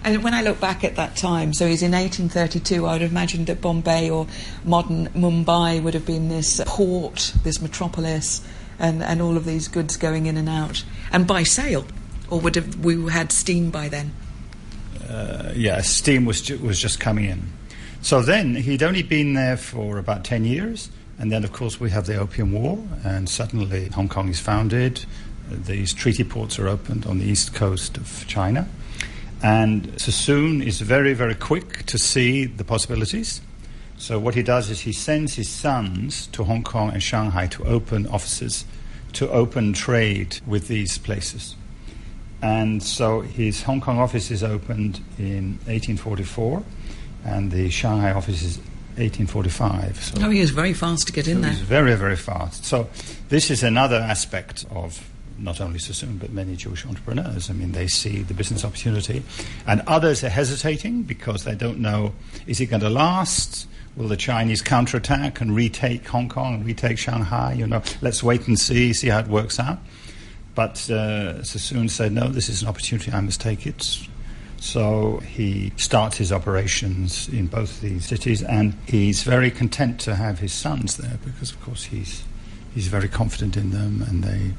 And 0.04 0.24
when 0.24 0.34
I 0.34 0.42
look 0.42 0.60
back 0.60 0.84
at 0.84 0.96
that 0.96 1.16
time, 1.16 1.54
so 1.54 1.68
he's 1.68 1.84
in 1.84 1.92
1832, 1.92 2.86
I 2.86 2.94
would 2.94 3.02
imagine 3.04 3.46
that 3.46 3.62
Bombay 3.62 4.10
or 4.10 4.26
modern 4.64 5.08
Mumbai 5.10 5.84
would 5.84 5.94
have 5.94 6.06
been 6.06 6.30
this 6.30 6.62
port, 6.66 7.34
this 7.44 7.62
metropolis 7.62 8.42
and, 8.80 9.04
and 9.04 9.22
all 9.22 9.38
of 9.38 9.46
these 9.46 9.68
goods 9.68 9.98
going 9.98 10.26
in 10.26 10.38
and 10.38 10.50
out, 10.50 10.84
and 11.12 11.28
by 11.28 11.44
sail, 11.44 11.86
or 12.30 12.40
would 12.40 12.56
have 12.56 12.84
we 12.84 13.12
had 13.12 13.32
steam 13.32 13.70
by 13.70 13.90
then? 13.90 14.14
Uh, 15.08 15.52
yeah, 15.56 15.82
steam 15.82 16.26
was 16.26 16.42
ju- 16.42 16.58
was 16.60 16.80
just 16.80 17.00
coming 17.00 17.26
in. 17.26 17.52
So 18.02 18.22
then 18.22 18.56
he'd 18.56 18.82
only 18.84 19.04
been 19.04 19.34
there 19.34 19.58
for 19.58 19.98
about 19.98 20.24
ten 20.24 20.46
years, 20.46 20.90
and 21.18 21.32
then 21.32 21.44
of 21.44 21.52
course 21.52 21.80
we 21.80 21.90
have 21.90 22.06
the 22.06 22.16
Opium 22.16 22.52
War, 22.52 22.80
and 23.04 23.28
suddenly 23.28 23.90
Hong 23.90 24.08
Kong 24.10 24.30
is 24.30 24.40
founded. 24.40 25.06
These 25.50 25.94
treaty 25.94 26.24
ports 26.24 26.60
are 26.60 26.68
opened 26.68 27.06
on 27.06 27.18
the 27.20 27.26
east 27.26 27.56
coast 27.56 27.98
of 27.98 28.26
China. 28.28 28.68
And 29.42 30.00
Sassoon 30.00 30.62
is 30.62 30.82
very, 30.82 31.14
very 31.14 31.34
quick 31.34 31.86
to 31.88 31.98
see 31.98 32.46
the 32.46 32.64
possibilities. 32.64 33.42
So 34.00 34.18
what 34.18 34.34
he 34.34 34.44
does 34.44 34.70
is 34.70 34.80
he 34.80 34.94
sends 34.94 35.36
his 35.36 35.50
sons 35.50 36.28
to 36.28 36.46
Hong 36.46 36.64
Kong 36.64 36.90
and 36.92 37.04
Shanghai 37.04 37.48
to 37.48 37.66
open 37.66 38.08
offices, 38.08 38.64
to 39.14 39.30
open 39.30 39.74
trade 39.74 40.40
with 40.48 40.70
these 40.70 40.98
places. 40.98 41.56
And 42.42 42.82
so 42.82 43.20
his 43.20 43.64
Hong 43.64 43.82
Kong 43.82 44.00
office 44.00 44.32
is 44.32 44.42
opened 44.42 45.02
in 45.18 45.60
1844, 45.68 46.64
and 47.26 47.52
the 47.52 47.70
Shanghai 47.70 48.14
office 48.14 48.42
is 48.42 48.58
1845. 48.96 50.02
So 50.02 50.26
oh, 50.26 50.30
he 50.30 50.40
is 50.40 50.52
very 50.52 50.74
fast 50.74 51.08
to 51.08 51.14
get 51.14 51.28
in 51.28 51.44
so 51.44 51.50
there. 51.50 51.54
Very, 51.66 51.96
very 51.96 52.16
fast. 52.16 52.64
So 52.64 52.90
this 53.28 53.52
is 53.52 53.64
another 53.64 53.98
aspect 53.98 54.66
of 54.72 55.10
not 55.38 55.60
only 55.60 55.80
Sassoon, 55.80 56.18
but 56.18 56.32
many 56.32 56.56
Jewish 56.56 56.86
entrepreneurs. 56.86 57.50
I 57.50 57.54
mean, 57.54 57.74
they 57.74 57.88
see 57.88 58.22
the 58.24 58.34
business 58.34 58.64
opportunity. 58.64 59.24
And 59.68 59.82
others 59.88 60.24
are 60.24 60.30
hesitating 60.30 61.04
because 61.04 61.44
they 61.44 61.56
don't 61.56 61.80
know 61.80 62.14
is 62.48 62.62
it 62.62 62.68
going 62.68 62.82
to 62.82 62.90
last? 62.90 63.68
Will 63.96 64.08
the 64.08 64.18
Chinese 64.18 64.62
counterattack 64.62 65.42
and 65.42 65.56
retake 65.56 66.08
Hong 66.08 66.30
Kong 66.30 66.56
and 66.56 66.66
retake 66.66 66.98
Shanghai? 66.98 67.54
You 67.54 67.68
know, 67.68 67.82
let's 68.02 68.24
wait 68.24 68.48
and 68.48 68.58
see, 68.58 68.94
see 68.94 69.10
how 69.10 69.20
it 69.20 69.28
works 69.28 69.60
out. 69.60 69.80
But 70.56 70.90
uh, 70.90 71.44
Sassoon 71.44 71.90
said, 71.90 72.12
no, 72.12 72.28
this 72.28 72.50
is 72.50 72.62
an 72.62 72.68
opportunity, 72.68 73.12
I 73.12 73.22
must 73.22 73.42
take 73.42 73.66
it. 73.66 74.00
So 74.60 75.20
he 75.20 75.72
starts 75.78 76.18
his 76.18 76.32
operations 76.32 77.30
in 77.30 77.48
both 77.48 77.82
these 77.82 78.06
cities, 78.06 78.44
and 78.44 78.76
he's 78.88 79.24
very 79.24 79.52
content 79.52 80.00
to 80.02 80.16
have 80.16 80.40
his 80.40 80.52
sons 80.52 80.98
there 80.98 81.18
because, 81.24 81.52
of 81.52 81.62
course, 81.62 81.86
he's 81.86 82.24
he's 82.76 82.88
very 82.88 83.08
confident 83.08 83.56
in 83.58 83.72
them, 83.72 84.02
and 84.02 84.24
they 84.24 84.54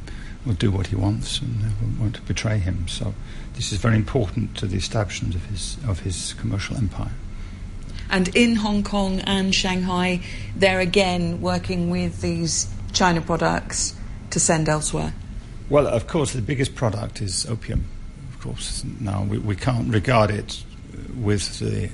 will 0.45 0.55
do 0.55 0.71
what 0.71 0.87
he 0.87 0.97
wants 0.97 1.41
and 1.41 1.61
they 1.61 2.01
won't 2.01 2.25
betray 2.27 2.59
him. 2.59 2.89
So 2.89 3.15
this 3.55 3.73
is 3.73 3.79
very 3.79 3.97
important 3.97 4.57
to 4.57 4.67
the 4.67 4.77
establishment 4.77 5.35
of 5.35 5.45
his 5.47 5.77
of 5.87 6.01
his 6.01 6.35
commercial 6.35 6.77
empire. 6.77 7.13
And 8.11 8.29
in 8.35 8.57
Hong 8.57 8.83
Kong 8.83 9.21
and 9.21 9.55
Shanghai, 9.55 10.21
they're 10.57 10.81
again 10.81 11.41
working 11.41 11.91
with 11.91 12.21
these 12.21 12.69
China 12.93 13.21
products 13.21 13.95
to 14.31 14.41
send 14.41 14.69
elsewhere. 14.69 15.15
Well, 15.69 15.87
of 15.87 16.09
course, 16.09 16.33
the 16.33 16.43
biggest 16.43 16.75
product 16.75 17.23
is 17.23 17.47
opium 17.47 17.85
Of 18.35 18.41
course. 18.41 18.85
Now, 18.99 19.23
we, 19.23 19.39
we 19.39 19.55
can't 19.55 19.93
regard 19.93 20.31
it 20.31 20.65
with 21.17 21.61
the, 21.61 21.91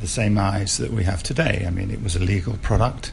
the 0.00 0.06
same 0.06 0.38
eyes 0.38 0.78
that 0.78 0.90
we 0.90 1.04
have 1.04 1.22
today. 1.22 1.64
I 1.66 1.70
mean, 1.70 1.90
it 1.90 2.02
was 2.02 2.16
a 2.16 2.20
legal 2.20 2.54
product, 2.56 3.12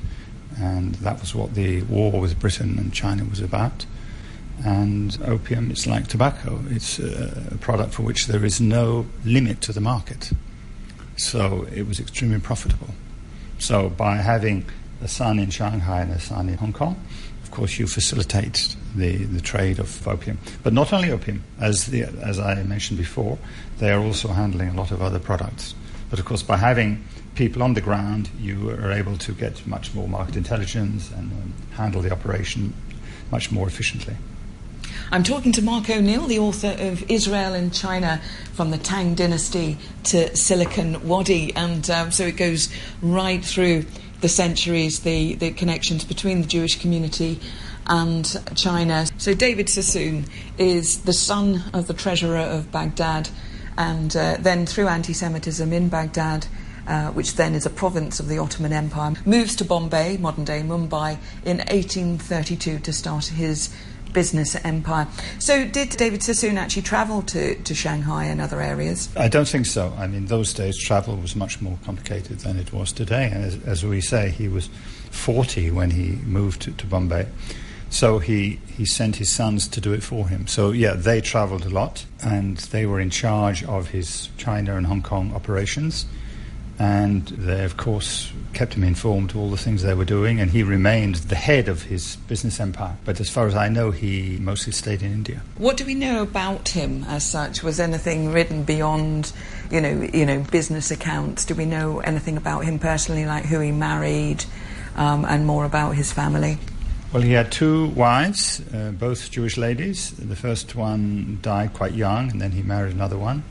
and 0.58 0.96
that 0.96 1.20
was 1.20 1.36
what 1.36 1.54
the 1.54 1.84
war 1.84 2.20
with 2.20 2.40
Britain 2.40 2.80
and 2.80 2.92
China 2.94 3.26
was 3.26 3.40
about. 3.40 3.86
And 4.66 5.18
opium, 5.26 5.72
it's 5.72 5.86
like 5.86 6.08
tobacco, 6.08 6.62
it's 6.70 7.00
a, 7.00 7.50
a 7.52 7.58
product 7.58 7.94
for 7.94 8.04
which 8.04 8.28
there 8.28 8.46
is 8.46 8.62
no 8.62 9.08
limit 9.26 9.62
to 9.62 9.74
the 9.74 9.82
market. 9.82 10.32
So 11.18 11.68
it 11.74 11.88
was 11.88 12.00
extremely 12.00 12.40
profitable. 12.40 12.90
So 13.60 13.90
by 13.90 14.18
having 14.18 14.66
a 15.02 15.08
son 15.08 15.40
in 15.40 15.50
Shanghai 15.50 16.02
and 16.02 16.12
a 16.12 16.20
son 16.20 16.50
in 16.50 16.58
Hong 16.58 16.74
Kong, 16.74 17.00
of 17.44 17.52
course, 17.52 17.78
you 17.78 17.86
facilitate 17.86 18.76
the, 18.96 19.18
the 19.18 19.42
trade 19.42 19.80
of 19.80 20.08
opium. 20.08 20.40
But 20.64 20.72
not 20.72 20.94
only 20.94 21.12
opium, 21.12 21.44
as, 21.60 21.88
the, 21.88 22.04
as 22.04 22.40
I 22.40 22.64
mentioned 22.64 22.98
before, 22.98 23.38
they 23.78 23.92
are 23.92 24.00
also 24.00 24.30
handling 24.30 24.70
a 24.70 24.74
lot 24.74 24.92
of 24.92 25.02
other 25.02 25.20
products. 25.20 25.76
But 26.10 26.20
of 26.20 26.26
course, 26.26 26.44
by 26.44 26.58
having 26.58 27.04
people 27.36 27.62
on 27.62 27.74
the 27.74 27.82
ground, 27.82 28.30
you 28.40 28.70
are 28.70 28.92
able 28.92 29.18
to 29.18 29.34
get 29.34 29.66
much 29.68 29.94
more 29.94 30.08
market 30.08 30.38
intelligence 30.38 31.12
and 31.12 31.32
um, 31.32 31.54
handle 31.72 32.02
the 32.02 32.12
operation 32.12 32.74
much 33.32 33.52
more 33.52 33.68
efficiently. 33.68 34.16
I'm 35.14 35.24
talking 35.24 35.52
to 35.52 35.62
Mark 35.62 35.90
O'Neill, 35.90 36.26
the 36.26 36.40
author 36.40 36.74
of 36.80 37.12
Israel 37.12 37.54
and 37.54 37.74
China 37.74 38.22
from 38.54 38.72
the 38.72 38.78
Tang 38.78 39.14
Dynasty 39.14 39.78
to 40.06 40.34
Silicon 40.38 41.06
Wadi. 41.06 41.54
And 41.54 41.90
um, 41.90 42.12
so 42.12 42.28
it 42.28 42.38
goes 42.38 42.70
right 43.02 43.44
through 43.44 43.88
the 44.22 44.30
centuries, 44.30 45.02
the, 45.02 45.36
the 45.36 45.52
connections 45.52 46.06
between 46.06 46.40
the 46.40 46.48
Jewish 46.48 46.80
community 46.80 47.42
and 47.88 48.42
China. 48.56 49.06
So 49.18 49.34
David 49.34 49.68
Sassoon 49.68 50.28
is 50.58 51.02
the 51.02 51.12
son 51.12 51.62
of 51.74 51.88
the 51.88 51.94
treasurer 51.94 52.38
of 52.38 52.72
Baghdad, 52.72 53.28
and 53.78 54.16
uh, 54.16 54.38
then 54.40 54.66
through 54.66 54.88
anti 54.88 55.12
Semitism 55.12 55.74
in 55.74 55.90
Baghdad. 55.90 56.48
Uh, 56.88 57.12
which 57.12 57.36
then 57.36 57.54
is 57.54 57.68
a 57.68 57.70
province 57.70 58.20
of 58.20 58.28
the 58.28 58.40
Ottoman 58.40 58.74
Empire, 58.74 59.14
moves 59.24 59.56
to 59.56 59.64
Bombay, 59.64 60.18
modern 60.18 60.44
day 60.44 60.62
Mumbai, 60.62 61.20
in 61.46 61.58
1832 61.58 62.80
to 62.80 62.92
start 62.92 63.26
his 63.26 63.70
business 64.14 64.56
empire. 64.64 65.08
So, 65.40 65.66
did 65.66 65.90
David 65.92 66.24
Sassoon 66.24 66.58
actually 66.58 66.84
travel 66.84 67.22
to, 67.24 67.56
to 67.56 67.76
Shanghai 67.76 68.26
and 68.26 68.42
other 68.42 68.62
areas? 68.62 69.10
I 69.16 69.28
don't 69.28 69.48
think 69.48 69.66
so. 69.66 69.94
I 69.98 70.08
mean, 70.08 70.26
those 70.26 70.54
days 70.54 70.78
travel 70.78 71.16
was 71.16 71.36
much 71.36 71.62
more 71.62 71.78
complicated 71.84 72.40
than 72.40 72.58
it 72.58 72.74
was 72.74 72.92
today. 72.92 73.30
And 73.32 73.44
as, 73.44 73.64
as 73.64 73.86
we 73.86 74.02
say, 74.02 74.30
he 74.30 74.48
was 74.48 74.70
40 75.12 75.72
when 75.72 75.92
he 75.92 76.12
moved 76.26 76.64
to, 76.64 76.72
to 76.72 76.86
Bombay. 76.86 77.28
So 77.90 78.20
he, 78.20 78.60
he 78.78 78.86
sent 78.86 79.18
his 79.18 79.30
sons 79.30 79.68
to 79.68 79.82
do 79.82 79.92
it 79.92 80.02
for 80.02 80.28
him. 80.28 80.48
So, 80.48 80.72
yeah, 80.72 80.94
they 80.94 81.20
traveled 81.20 81.66
a 81.66 81.70
lot 81.70 82.06
and 82.24 82.58
they 82.58 82.86
were 82.86 83.02
in 83.02 83.10
charge 83.10 83.66
of 83.66 83.90
his 83.90 84.30
China 84.38 84.78
and 84.78 84.88
Hong 84.88 85.02
Kong 85.02 85.34
operations 85.36 86.06
and 86.82 87.28
they, 87.28 87.64
of 87.64 87.78
course, 87.78 88.34
kept 88.54 88.74
him 88.74 88.84
informed 88.84 89.30
of 89.30 89.38
all 89.38 89.52
the 89.52 89.58
things 89.58 89.84
they 89.84 89.94
were 89.94 90.04
doing, 90.04 90.42
and 90.42 90.50
he 90.50 90.64
remained 90.64 91.14
the 91.30 91.36
head 91.36 91.68
of 91.68 91.84
his 91.84 92.16
business 92.28 92.60
empire. 92.60 92.98
But 93.06 93.20
as 93.20 93.30
far 93.30 93.46
as 93.46 93.54
I 93.54 93.70
know, 93.70 93.92
he 93.92 94.40
mostly 94.42 94.74
stayed 94.74 95.04
in 95.04 95.12
India. 95.12 95.44
What 95.60 95.78
do 95.78 95.86
we 95.86 95.94
know 95.94 96.24
about 96.24 96.70
him 96.70 97.04
as 97.04 97.24
such? 97.24 97.62
Was 97.62 97.80
anything 97.80 98.32
written 98.32 98.64
beyond, 98.64 99.32
you 99.70 99.80
know, 99.80 100.10
you 100.12 100.26
know, 100.26 100.40
business 100.50 100.90
accounts? 100.90 101.46
Do 101.46 101.54
we 101.54 101.66
know 101.66 102.00
anything 102.00 102.36
about 102.36 102.66
him 102.66 102.80
personally, 102.80 103.28
like 103.28 103.46
who 103.46 103.60
he 103.60 103.72
married, 103.72 104.44
um, 104.96 105.24
and 105.26 105.46
more 105.46 105.66
about 105.66 105.92
his 105.92 106.12
family? 106.12 106.58
Well, 107.14 107.22
he 107.22 107.34
had 107.34 107.52
two 107.52 107.90
wives, 107.90 108.60
uh, 108.74 108.90
both 108.90 109.30
Jewish 109.30 109.56
ladies. 109.56 110.10
The 110.18 110.36
first 110.36 110.74
one 110.74 111.38
died 111.44 111.74
quite 111.74 111.94
young, 111.94 112.32
and 112.32 112.42
then 112.42 112.54
he 112.54 112.64
married 112.64 112.96
another 112.96 113.20
one. 113.20 113.44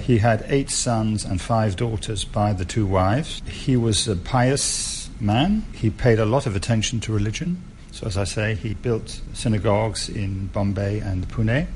He 0.00 0.18
had 0.18 0.44
eight 0.48 0.70
sons 0.70 1.24
and 1.24 1.40
five 1.40 1.76
daughters 1.76 2.24
by 2.24 2.52
the 2.52 2.64
two 2.64 2.86
wives. 2.86 3.42
He 3.46 3.76
was 3.76 4.08
a 4.08 4.16
pious 4.16 5.08
man. 5.20 5.64
He 5.72 5.90
paid 5.90 6.18
a 6.18 6.24
lot 6.24 6.46
of 6.46 6.56
attention 6.56 7.00
to 7.00 7.12
religion. 7.12 7.62
So, 7.92 8.06
as 8.06 8.16
I 8.16 8.24
say, 8.24 8.54
he 8.54 8.74
built 8.74 9.20
synagogues 9.32 10.08
in 10.08 10.46
Bombay 10.48 11.00
and 11.00 11.28
Pune, 11.28 11.66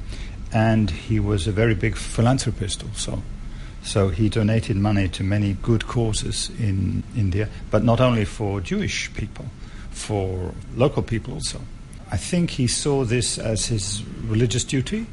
and 0.52 0.90
he 0.90 1.21
was 1.21 1.47
a 1.47 1.52
very 1.52 1.75
big 1.75 1.97
philanthropist 1.97 2.85
also. 2.85 3.23
So 3.85 4.09
he 4.09 4.31
donated 4.31 4.76
money 4.76 5.09
to 5.09 5.23
many 5.23 5.54
good 5.61 5.87
causes 5.87 6.50
in 6.59 7.02
India, 7.14 7.49
but 7.71 7.85
not 7.85 8.00
only 8.00 8.25
for 8.25 8.61
Jewish 8.61 9.12
people, 9.12 9.45
for 9.90 10.54
local 10.75 11.02
people 11.02 11.35
also. 11.35 11.61
I 12.11 12.16
think 12.16 12.50
he 12.50 12.66
saw 12.66 13.04
this 13.04 13.38
as 13.38 13.66
his 13.66 14.02
religious 14.26 14.64
duty 14.64 15.07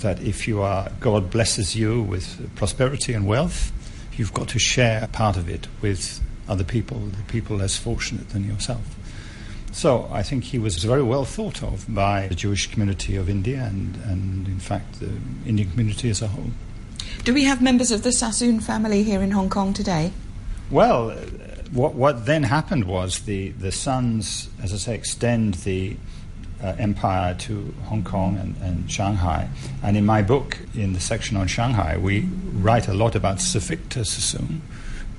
that 0.00 0.20
if 0.20 0.46
you 0.48 0.62
are, 0.62 0.90
God 1.00 1.30
blesses 1.30 1.74
you 1.76 2.02
with 2.02 2.54
prosperity 2.56 3.12
and 3.12 3.26
wealth, 3.26 3.72
you've 4.16 4.34
got 4.34 4.48
to 4.48 4.58
share 4.58 5.08
part 5.12 5.36
of 5.36 5.48
it 5.48 5.66
with 5.80 6.20
other 6.48 6.64
people, 6.64 6.98
the 6.98 7.22
people 7.24 7.56
less 7.56 7.76
fortunate 7.76 8.30
than 8.30 8.46
yourself. 8.46 8.96
So 9.72 10.08
I 10.12 10.22
think 10.22 10.44
he 10.44 10.58
was 10.58 10.82
very 10.84 11.02
well 11.02 11.24
thought 11.24 11.62
of 11.62 11.92
by 11.92 12.28
the 12.28 12.34
Jewish 12.34 12.70
community 12.70 13.16
of 13.16 13.28
India 13.28 13.64
and, 13.64 13.96
and 14.04 14.46
in 14.46 14.60
fact, 14.60 15.00
the 15.00 15.10
Indian 15.46 15.70
community 15.70 16.10
as 16.10 16.22
a 16.22 16.28
whole. 16.28 16.50
Do 17.24 17.34
we 17.34 17.44
have 17.44 17.60
members 17.60 17.90
of 17.90 18.02
the 18.02 18.12
Sassoon 18.12 18.60
family 18.60 19.02
here 19.02 19.20
in 19.20 19.32
Hong 19.32 19.50
Kong 19.50 19.72
today? 19.72 20.12
Well, 20.70 21.10
what, 21.72 21.94
what 21.94 22.26
then 22.26 22.44
happened 22.44 22.84
was 22.84 23.20
the, 23.20 23.48
the 23.50 23.72
sons, 23.72 24.48
as 24.62 24.72
I 24.72 24.76
say, 24.76 24.94
extend 24.94 25.54
the 25.54 25.96
uh, 26.64 26.74
empire 26.78 27.34
to 27.34 27.74
Hong 27.84 28.02
Kong 28.02 28.38
and, 28.38 28.56
and, 28.62 28.90
Shanghai. 28.90 29.48
And 29.82 29.96
in 29.96 30.06
my 30.06 30.22
book, 30.22 30.58
in 30.74 30.94
the 30.94 31.00
section 31.00 31.36
on 31.36 31.46
Shanghai, 31.46 31.98
we 31.98 32.22
write 32.54 32.88
a 32.88 32.94
lot 32.94 33.14
about 33.14 33.40
Sir 33.40 33.58
Victor 33.58 34.02
Sassoon, 34.02 34.62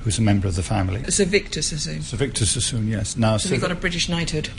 who's 0.01 0.17
a 0.17 0.23
member 0.23 0.47
of 0.47 0.55
the 0.55 0.63
family. 0.63 1.03
Sir 1.11 1.25
Victor 1.25 1.61
Sassoon. 1.61 2.01
Sir 2.01 2.17
Victor 2.17 2.45
Sassoon, 2.45 2.87
yes. 2.87 3.15
Now, 3.15 3.37
so 3.37 3.49
he 3.49 3.57
got 3.57 3.71
a 3.71 3.75
British 3.75 4.09
knighthood. 4.09 4.49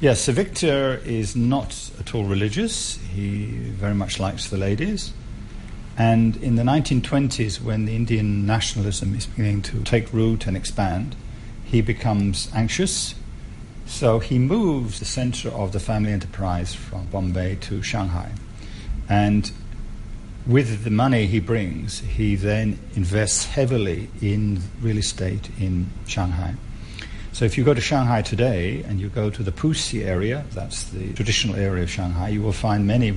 Yes, 0.00 0.20
Sir 0.20 0.32
Victor 0.32 1.00
is 1.04 1.34
not 1.34 1.90
at 1.98 2.14
all 2.14 2.24
religious. 2.24 2.98
He 3.14 3.46
very 3.46 3.94
much 3.94 4.20
likes 4.20 4.50
the 4.50 4.58
ladies. 4.58 5.12
And 5.96 6.36
in 6.36 6.56
the 6.56 6.62
1920s, 6.62 7.60
when 7.60 7.86
the 7.86 7.96
Indian 7.96 8.46
nationalism 8.46 9.16
is 9.16 9.26
beginning 9.26 9.62
to 9.62 9.82
take 9.82 10.12
root 10.12 10.46
and 10.46 10.56
expand, 10.56 11.16
he 11.64 11.80
becomes 11.80 12.50
anxious 12.54 13.14
so 13.88 14.18
he 14.18 14.38
moves 14.38 14.98
the 14.98 15.04
center 15.04 15.48
of 15.48 15.72
the 15.72 15.80
family 15.80 16.12
enterprise 16.12 16.74
from 16.74 17.06
Bombay 17.06 17.56
to 17.62 17.82
Shanghai. 17.82 18.30
And 19.08 19.50
with 20.46 20.84
the 20.84 20.90
money 20.90 21.26
he 21.26 21.40
brings, 21.40 22.00
he 22.00 22.36
then 22.36 22.78
invests 22.94 23.46
heavily 23.46 24.10
in 24.20 24.60
real 24.80 24.98
estate 24.98 25.48
in 25.58 25.90
Shanghai. 26.06 26.54
So 27.32 27.44
if 27.44 27.56
you 27.56 27.64
go 27.64 27.72
to 27.72 27.80
Shanghai 27.80 28.22
today 28.22 28.82
and 28.82 29.00
you 29.00 29.08
go 29.08 29.30
to 29.30 29.42
the 29.42 29.52
Puxi 29.52 30.04
area, 30.04 30.44
that's 30.52 30.84
the 30.84 31.12
traditional 31.14 31.56
area 31.56 31.82
of 31.82 31.90
Shanghai, 31.90 32.28
you 32.28 32.42
will 32.42 32.52
find 32.52 32.86
many 32.86 33.14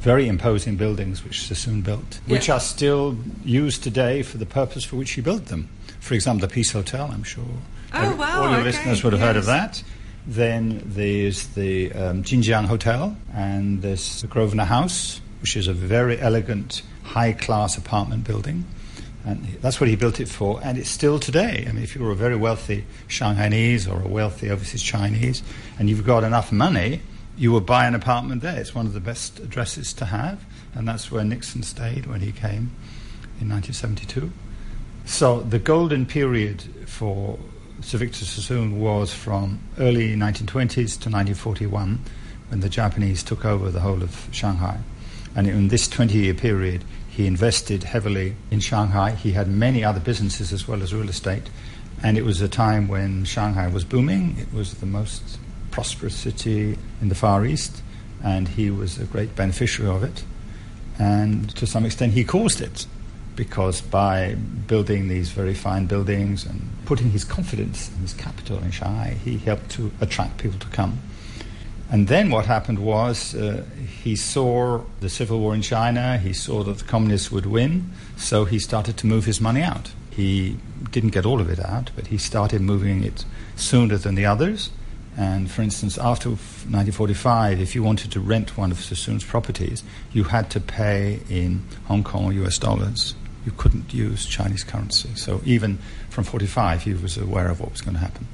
very 0.00 0.28
imposing 0.28 0.76
buildings 0.76 1.24
which 1.24 1.46
Sassoon 1.46 1.80
built, 1.80 2.20
yeah. 2.26 2.32
which 2.34 2.50
are 2.50 2.60
still 2.60 3.16
used 3.42 3.82
today 3.82 4.22
for 4.22 4.36
the 4.36 4.46
purpose 4.46 4.84
for 4.84 4.96
which 4.96 5.12
he 5.12 5.22
built 5.22 5.46
them. 5.46 5.70
For 6.04 6.12
example, 6.12 6.46
the 6.46 6.52
Peace 6.52 6.70
Hotel, 6.70 7.10
I'm 7.10 7.22
sure. 7.22 7.46
Oh, 7.94 8.14
wow. 8.16 8.42
All 8.42 8.50
your 8.50 8.58
okay. 8.58 8.64
listeners 8.64 9.02
would 9.02 9.14
have 9.14 9.22
yes. 9.22 9.26
heard 9.26 9.36
of 9.38 9.46
that. 9.46 9.82
Then 10.26 10.82
there's 10.84 11.46
the 11.54 11.92
um, 11.94 12.22
Jinjiang 12.22 12.66
Hotel, 12.66 13.16
and 13.32 13.80
there's 13.80 14.20
the 14.20 14.26
Grosvenor 14.26 14.66
House, 14.66 15.22
which 15.40 15.56
is 15.56 15.66
a 15.66 15.72
very 15.72 16.20
elegant, 16.20 16.82
high 17.04 17.32
class 17.32 17.78
apartment 17.78 18.24
building. 18.24 18.66
And 19.24 19.46
that's 19.62 19.80
what 19.80 19.88
he 19.88 19.96
built 19.96 20.20
it 20.20 20.28
for, 20.28 20.60
and 20.62 20.76
it's 20.76 20.90
still 20.90 21.18
today. 21.18 21.64
I 21.66 21.72
mean, 21.72 21.82
if 21.82 21.94
you're 21.94 22.10
a 22.10 22.14
very 22.14 22.36
wealthy 22.36 22.84
Shanghainese 23.08 23.90
or 23.90 24.02
a 24.02 24.06
wealthy 24.06 24.50
overseas 24.50 24.82
Chinese, 24.82 25.42
and 25.78 25.88
you've 25.88 26.04
got 26.04 26.22
enough 26.22 26.52
money, 26.52 27.00
you 27.38 27.50
would 27.52 27.64
buy 27.64 27.86
an 27.86 27.94
apartment 27.94 28.42
there. 28.42 28.60
It's 28.60 28.74
one 28.74 28.84
of 28.84 28.92
the 28.92 29.00
best 29.00 29.40
addresses 29.40 29.94
to 29.94 30.04
have, 30.04 30.44
and 30.74 30.86
that's 30.86 31.10
where 31.10 31.24
Nixon 31.24 31.62
stayed 31.62 32.04
when 32.04 32.20
he 32.20 32.30
came 32.30 32.72
in 33.40 33.48
1972. 33.48 34.30
So 35.04 35.40
the 35.40 35.58
golden 35.58 36.06
period 36.06 36.62
for 36.86 37.38
Sir 37.82 37.98
Victor 37.98 38.24
Sassoon 38.24 38.80
was 38.80 39.12
from 39.12 39.60
early 39.78 40.16
1920s 40.16 40.98
to 41.00 41.10
1941 41.10 42.00
when 42.48 42.60
the 42.60 42.68
Japanese 42.70 43.22
took 43.22 43.44
over 43.44 43.70
the 43.70 43.80
whole 43.80 44.02
of 44.02 44.28
Shanghai. 44.32 44.78
And 45.36 45.46
in 45.46 45.68
this 45.68 45.88
20 45.88 46.16
year 46.16 46.34
period, 46.34 46.84
he 47.08 47.26
invested 47.26 47.84
heavily 47.84 48.34
in 48.50 48.60
Shanghai. 48.60 49.10
He 49.10 49.32
had 49.32 49.46
many 49.46 49.84
other 49.84 50.00
businesses 50.00 50.52
as 50.52 50.66
well 50.66 50.82
as 50.82 50.94
real 50.94 51.08
estate. 51.08 51.50
And 52.02 52.16
it 52.16 52.24
was 52.24 52.40
a 52.40 52.48
time 52.48 52.88
when 52.88 53.24
Shanghai 53.24 53.68
was 53.68 53.84
booming. 53.84 54.36
It 54.38 54.52
was 54.52 54.74
the 54.74 54.86
most 54.86 55.38
prosperous 55.70 56.14
city 56.14 56.78
in 57.00 57.08
the 57.08 57.14
Far 57.14 57.44
East. 57.44 57.82
And 58.22 58.48
he 58.48 58.70
was 58.70 58.98
a 58.98 59.04
great 59.04 59.36
beneficiary 59.36 59.94
of 59.94 60.02
it. 60.02 60.24
And 60.98 61.54
to 61.56 61.66
some 61.66 61.84
extent, 61.84 62.14
he 62.14 62.24
caused 62.24 62.60
it 62.60 62.86
because 63.36 63.80
by 63.80 64.34
building 64.34 65.08
these 65.08 65.30
very 65.30 65.54
fine 65.54 65.86
buildings 65.86 66.44
and 66.44 66.68
putting 66.84 67.10
his 67.10 67.24
confidence 67.24 67.90
in 67.90 67.98
his 67.98 68.14
capital 68.14 68.58
in 68.58 68.70
Shanghai, 68.70 69.16
he 69.24 69.38
helped 69.38 69.70
to 69.70 69.90
attract 70.00 70.38
people 70.38 70.58
to 70.58 70.68
come. 70.68 70.98
And 71.90 72.08
then 72.08 72.30
what 72.30 72.46
happened 72.46 72.78
was 72.78 73.34
uh, 73.34 73.64
he 74.02 74.16
saw 74.16 74.82
the 75.00 75.08
civil 75.08 75.40
war 75.40 75.54
in 75.54 75.62
China, 75.62 76.18
he 76.18 76.32
saw 76.32 76.62
that 76.64 76.78
the 76.78 76.84
communists 76.84 77.30
would 77.30 77.46
win, 77.46 77.90
so 78.16 78.44
he 78.44 78.58
started 78.58 78.96
to 78.98 79.06
move 79.06 79.26
his 79.26 79.40
money 79.40 79.62
out. 79.62 79.92
He 80.10 80.56
didn't 80.90 81.10
get 81.10 81.26
all 81.26 81.40
of 81.40 81.50
it 81.50 81.60
out, 81.60 81.90
but 81.94 82.08
he 82.08 82.18
started 82.18 82.62
moving 82.62 83.04
it 83.04 83.24
sooner 83.56 83.96
than 83.96 84.14
the 84.14 84.26
others. 84.26 84.70
And 85.16 85.50
for 85.50 85.62
instance, 85.62 85.96
after 85.98 86.30
1945, 86.30 87.60
if 87.60 87.74
you 87.74 87.82
wanted 87.82 88.10
to 88.12 88.20
rent 88.20 88.56
one 88.56 88.72
of 88.72 88.80
Sassoon's 88.80 89.24
properties, 89.24 89.84
you 90.12 90.24
had 90.24 90.50
to 90.50 90.60
pay 90.60 91.20
in 91.28 91.64
Hong 91.84 92.02
Kong 92.02 92.24
or 92.24 92.32
US 92.32 92.58
dollars 92.58 93.14
you 93.44 93.52
couldn't 93.52 93.92
use 93.92 94.26
Chinese 94.26 94.64
currency. 94.64 95.10
So 95.14 95.40
even 95.44 95.78
from 96.10 96.24
45, 96.24 96.82
he 96.82 96.94
was 96.94 97.16
aware 97.16 97.48
of 97.48 97.60
what 97.60 97.72
was 97.72 97.80
going 97.80 97.94
to 97.94 98.00
happen. 98.00 98.26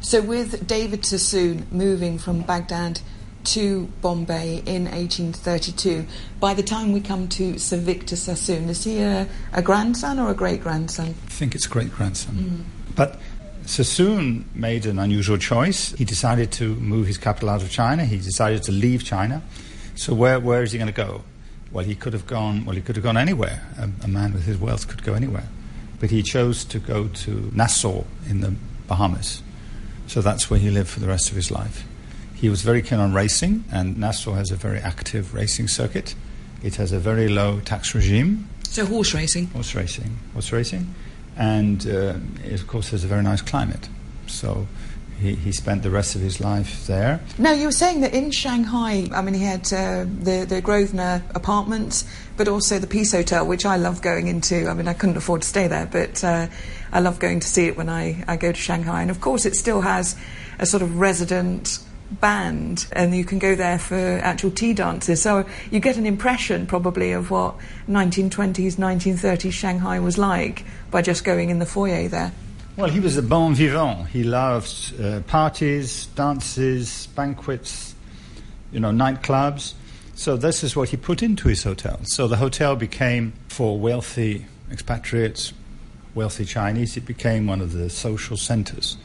So 0.00 0.20
with 0.20 0.66
David 0.66 1.06
Sassoon 1.06 1.66
moving 1.70 2.18
from 2.18 2.42
Baghdad 2.42 3.00
to 3.44 3.88
Bombay 4.00 4.62
in 4.66 4.84
1832, 4.84 6.06
by 6.40 6.54
the 6.54 6.62
time 6.62 6.92
we 6.92 7.00
come 7.00 7.28
to 7.28 7.58
Sir 7.58 7.76
Victor 7.76 8.16
Sassoon, 8.16 8.68
is 8.68 8.84
he 8.84 8.98
a, 9.00 9.28
a 9.52 9.62
grandson 9.62 10.18
or 10.18 10.30
a 10.30 10.34
great 10.34 10.62
grandson? 10.62 11.08
I 11.08 11.30
think 11.30 11.54
it's 11.54 11.66
a 11.66 11.68
great 11.68 11.92
grandson. 11.92 12.34
Mm. 12.34 12.94
But 12.94 13.20
Sassoon 13.64 14.44
made 14.54 14.86
an 14.86 14.98
unusual 14.98 15.38
choice. 15.38 15.92
He 15.92 16.04
decided 16.04 16.50
to 16.52 16.74
move 16.76 17.06
his 17.06 17.16
capital 17.16 17.48
out 17.48 17.62
of 17.62 17.70
China. 17.70 18.04
He 18.04 18.16
decided 18.16 18.64
to 18.64 18.72
leave 18.72 19.04
China. 19.04 19.42
So 19.94 20.14
where, 20.14 20.40
where 20.40 20.62
is 20.62 20.72
he 20.72 20.78
going 20.78 20.92
to 20.92 20.92
go? 20.92 21.22
Well, 21.72 21.84
he 21.84 21.94
could 21.94 22.12
have 22.12 22.26
gone. 22.26 22.64
Well, 22.64 22.76
he 22.76 22.82
could 22.82 22.96
have 22.96 23.02
gone 23.02 23.16
anywhere. 23.16 23.62
A, 23.78 23.88
a, 24.04 24.08
man 24.08 24.32
with 24.32 24.44
his 24.44 24.58
wealth 24.58 24.88
could 24.88 25.02
go 25.02 25.14
anywhere, 25.14 25.48
but 26.00 26.10
he 26.10 26.22
chose 26.22 26.64
to 26.66 26.78
go 26.78 27.08
to 27.08 27.50
Nassau 27.54 28.04
in 28.28 28.40
the 28.40 28.54
Bahamas. 28.86 29.42
So 30.06 30.20
that's 30.20 30.50
where 30.50 30.60
he 30.60 30.70
lived 30.70 30.90
for 30.90 31.00
the 31.00 31.08
rest 31.08 31.30
of 31.30 31.36
his 31.36 31.50
life. 31.50 31.86
He 32.34 32.50
was 32.50 32.62
very 32.62 32.82
keen 32.82 32.98
on 32.98 33.14
racing, 33.14 33.64
and 33.72 33.96
Nassau 33.96 34.34
has 34.34 34.50
a 34.50 34.56
very 34.56 34.80
active 34.80 35.32
racing 35.32 35.68
circuit. 35.68 36.14
It 36.62 36.76
has 36.76 36.92
a 36.92 36.98
very 36.98 37.28
low 37.28 37.60
tax 37.60 37.94
regime. 37.94 38.48
So 38.64 38.84
horse 38.84 39.14
racing. 39.14 39.46
Horse 39.48 39.74
racing. 39.74 40.18
Horse 40.34 40.52
racing, 40.52 40.94
and 41.36 41.86
uh, 41.86 42.14
it 42.44 42.60
of 42.60 42.66
course 42.66 42.90
has 42.90 43.04
a 43.04 43.06
very 43.06 43.22
nice 43.22 43.40
climate. 43.40 43.88
So 44.26 44.66
he, 45.22 45.52
spent 45.52 45.82
the 45.82 45.90
rest 45.90 46.14
of 46.14 46.20
his 46.20 46.40
life 46.40 46.86
there. 46.86 47.20
Now, 47.38 47.52
you 47.52 47.66
were 47.66 47.72
saying 47.72 48.00
that 48.00 48.12
in 48.12 48.30
Shanghai, 48.30 49.08
I 49.12 49.22
mean, 49.22 49.34
he 49.34 49.44
had 49.44 49.72
uh, 49.72 50.04
the, 50.04 50.44
the 50.48 50.60
Grosvenor 50.60 51.22
apartments, 51.34 52.04
but 52.36 52.48
also 52.48 52.78
the 52.78 52.86
Peace 52.86 53.12
Hotel, 53.12 53.46
which 53.46 53.64
I 53.64 53.76
love 53.76 54.02
going 54.02 54.26
into. 54.26 54.68
I 54.68 54.74
mean, 54.74 54.88
I 54.88 54.94
couldn't 54.94 55.16
afford 55.16 55.42
to 55.42 55.48
stay 55.48 55.68
there, 55.68 55.86
but 55.86 56.22
uh, 56.24 56.48
I 56.92 57.00
love 57.00 57.20
going 57.20 57.40
to 57.40 57.46
see 57.46 57.66
it 57.66 57.76
when 57.76 57.88
I, 57.88 58.24
I 58.26 58.36
go 58.36 58.50
to 58.50 58.58
Shanghai. 58.58 59.02
And 59.02 59.10
of 59.10 59.20
course, 59.20 59.46
it 59.46 59.54
still 59.54 59.80
has 59.82 60.16
a 60.58 60.66
sort 60.66 60.82
of 60.82 60.98
resident 60.98 61.78
band 62.20 62.86
and 62.92 63.16
you 63.16 63.24
can 63.24 63.38
go 63.38 63.54
there 63.54 63.78
for 63.78 63.96
actual 63.96 64.50
tea 64.50 64.74
dances 64.74 65.22
so 65.22 65.46
you 65.70 65.80
get 65.80 65.96
an 65.96 66.04
impression 66.04 66.66
probably 66.66 67.12
of 67.12 67.30
what 67.30 67.56
1920s 67.88 68.74
1930s 68.74 69.50
Shanghai 69.50 69.98
was 69.98 70.18
like 70.18 70.66
by 70.90 71.00
just 71.00 71.24
going 71.24 71.48
in 71.48 71.58
the 71.58 71.64
foyer 71.64 72.08
there 72.08 72.30
well, 72.76 72.88
he 72.88 73.00
was 73.00 73.16
a 73.16 73.22
bon 73.22 73.54
vivant. 73.54 74.08
He 74.08 74.24
loved 74.24 74.98
uh, 75.00 75.20
parties, 75.22 76.06
dances, 76.14 77.06
banquets, 77.08 77.94
you 78.72 78.80
know, 78.80 78.90
nightclubs. 78.90 79.74
So 80.14 80.36
this 80.36 80.64
is 80.64 80.74
what 80.74 80.88
he 80.88 80.96
put 80.96 81.22
into 81.22 81.48
his 81.48 81.64
hotel. 81.64 82.00
So 82.04 82.26
the 82.28 82.36
hotel 82.36 82.76
became, 82.76 83.32
for 83.48 83.78
wealthy 83.78 84.46
expatriates, 84.70 85.52
wealthy 86.14 86.44
Chinese, 86.44 86.96
it 86.96 87.06
became 87.06 87.46
one 87.46 87.60
of 87.60 87.72
the 87.72 87.90
social 87.90 88.36
centers. 88.36 88.96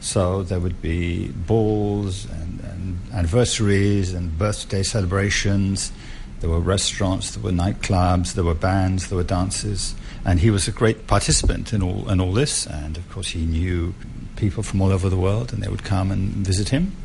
So 0.00 0.42
there 0.42 0.60
would 0.60 0.82
be 0.82 1.28
balls 1.28 2.26
and, 2.26 2.60
and 2.60 2.98
anniversaries 3.12 4.12
and 4.12 4.36
birthday 4.36 4.82
celebrations. 4.82 5.92
There 6.40 6.50
were 6.50 6.60
restaurants, 6.60 7.34
there 7.34 7.42
were 7.42 7.56
nightclubs, 7.56 8.34
there 8.34 8.44
were 8.44 8.54
bands, 8.54 9.08
there 9.08 9.16
were 9.16 9.24
dances 9.24 9.94
and 10.24 10.40
he 10.40 10.50
was 10.50 10.66
a 10.68 10.72
great 10.72 11.06
participant 11.06 11.72
in 11.72 11.82
all 11.82 12.08
in 12.10 12.20
all 12.20 12.32
this. 12.32 12.66
And 12.66 12.96
of 12.96 13.08
course, 13.10 13.28
he 13.28 13.44
knew 13.44 13.94
people 14.36 14.62
from 14.62 14.80
all 14.80 14.92
over 14.92 15.08
the 15.08 15.16
world, 15.16 15.52
and 15.52 15.62
they 15.62 15.68
would 15.68 15.84
come 15.84 16.10
and 16.10 16.30
visit 16.46 16.70
him. 16.70 16.96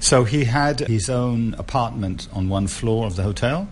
So 0.00 0.24
he 0.24 0.44
had 0.44 0.80
his 0.80 1.08
own 1.08 1.54
apartment 1.54 2.28
on 2.32 2.48
one 2.48 2.66
floor 2.66 3.06
of 3.06 3.16
the 3.16 3.22
hotel, 3.22 3.68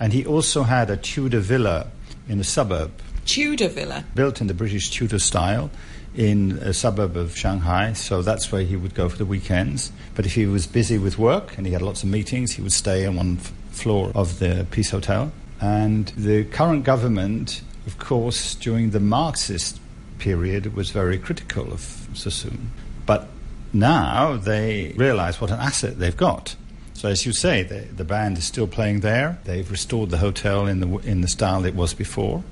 and 0.00 0.12
he 0.12 0.24
also 0.24 0.62
had 0.62 0.88
a 0.90 0.96
Tudor 0.96 1.40
villa 1.40 1.88
in 2.28 2.40
a 2.40 2.44
suburb. 2.44 2.90
Tudor 3.26 3.68
villa, 3.68 4.04
built 4.14 4.40
in 4.40 4.46
the 4.46 4.54
British 4.54 4.90
Tudor 4.90 5.18
style. 5.18 5.70
In 6.16 6.52
a 6.62 6.72
suburb 6.72 7.16
of 7.16 7.36
Shanghai, 7.36 7.92
so 7.92 8.22
that's 8.22 8.52
where 8.52 8.62
he 8.62 8.76
would 8.76 8.94
go 8.94 9.08
for 9.08 9.18
the 9.18 9.24
weekends. 9.24 9.90
But 10.14 10.26
if 10.26 10.36
he 10.36 10.46
was 10.46 10.64
busy 10.64 10.96
with 10.96 11.18
work 11.18 11.58
and 11.58 11.66
he 11.66 11.72
had 11.72 11.82
lots 11.82 12.04
of 12.04 12.08
meetings, 12.08 12.52
he 12.52 12.62
would 12.62 12.72
stay 12.72 13.04
on 13.04 13.16
one 13.16 13.38
f- 13.40 13.52
floor 13.72 14.12
of 14.14 14.38
the 14.38 14.64
Peace 14.70 14.90
Hotel. 14.90 15.32
And 15.60 16.06
the 16.16 16.44
current 16.44 16.84
government 16.84 17.62
of 17.86 17.98
course, 17.98 18.54
during 18.54 18.90
the 18.90 19.00
Marxist 19.00 19.80
period, 20.18 20.66
it 20.66 20.74
was 20.74 20.90
very 20.90 21.18
critical 21.18 21.72
of 21.72 22.08
Sassoon. 22.14 22.70
But 23.06 23.28
now 23.72 24.36
they 24.36 24.94
realize 24.96 25.40
what 25.40 25.50
an 25.50 25.60
asset 25.60 25.98
they've 25.98 26.16
got. 26.16 26.56
So, 26.94 27.08
as 27.08 27.26
you 27.26 27.32
say, 27.32 27.62
the, 27.62 27.80
the 27.80 28.04
band 28.04 28.38
is 28.38 28.44
still 28.44 28.66
playing 28.66 29.00
there. 29.00 29.38
They've 29.44 29.68
restored 29.68 30.10
the 30.10 30.18
hotel 30.18 30.66
in 30.66 30.80
the, 30.80 30.98
in 30.98 31.20
the 31.20 31.28
style 31.28 31.64
it 31.64 31.74
was 31.74 31.92
before 31.92 32.44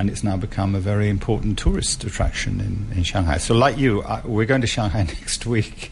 and 0.00 0.08
it's 0.08 0.24
now 0.24 0.34
become 0.34 0.74
a 0.74 0.80
very 0.80 1.10
important 1.10 1.58
tourist 1.58 2.02
attraction 2.04 2.58
in, 2.58 2.96
in 2.96 3.02
Shanghai. 3.02 3.36
So, 3.36 3.54
like 3.54 3.76
you, 3.76 4.00
uh, 4.00 4.22
we're 4.24 4.46
going 4.46 4.62
to 4.62 4.66
Shanghai 4.66 5.02
next 5.20 5.44
week. 5.44 5.90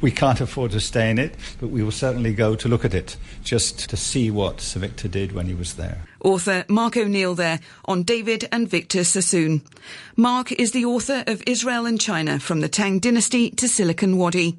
We 0.00 0.10
can't 0.10 0.40
afford 0.40 0.72
to 0.72 0.80
stay 0.80 1.10
in 1.10 1.18
it, 1.18 1.34
but 1.60 1.68
we 1.68 1.82
will 1.82 1.90
certainly 1.90 2.34
go 2.34 2.54
to 2.56 2.68
look 2.68 2.84
at 2.84 2.94
it 2.94 3.16
just 3.42 3.88
to 3.90 3.96
see 3.96 4.30
what 4.30 4.60
Sir 4.60 4.80
Victor 4.80 5.08
did 5.08 5.32
when 5.32 5.46
he 5.46 5.54
was 5.54 5.74
there. 5.74 6.02
Author 6.22 6.64
Mark 6.68 6.96
O'Neill 6.96 7.34
there 7.34 7.60
on 7.84 8.02
David 8.02 8.48
and 8.50 8.68
Victor 8.68 9.04
Sassoon. 9.04 9.62
Mark 10.16 10.52
is 10.52 10.72
the 10.72 10.84
author 10.84 11.22
of 11.26 11.42
Israel 11.46 11.86
and 11.86 12.00
China 12.00 12.38
from 12.38 12.60
the 12.60 12.68
Tang 12.68 12.98
Dynasty 12.98 13.50
to 13.50 13.68
Silicon 13.68 14.16
Wadi. 14.16 14.56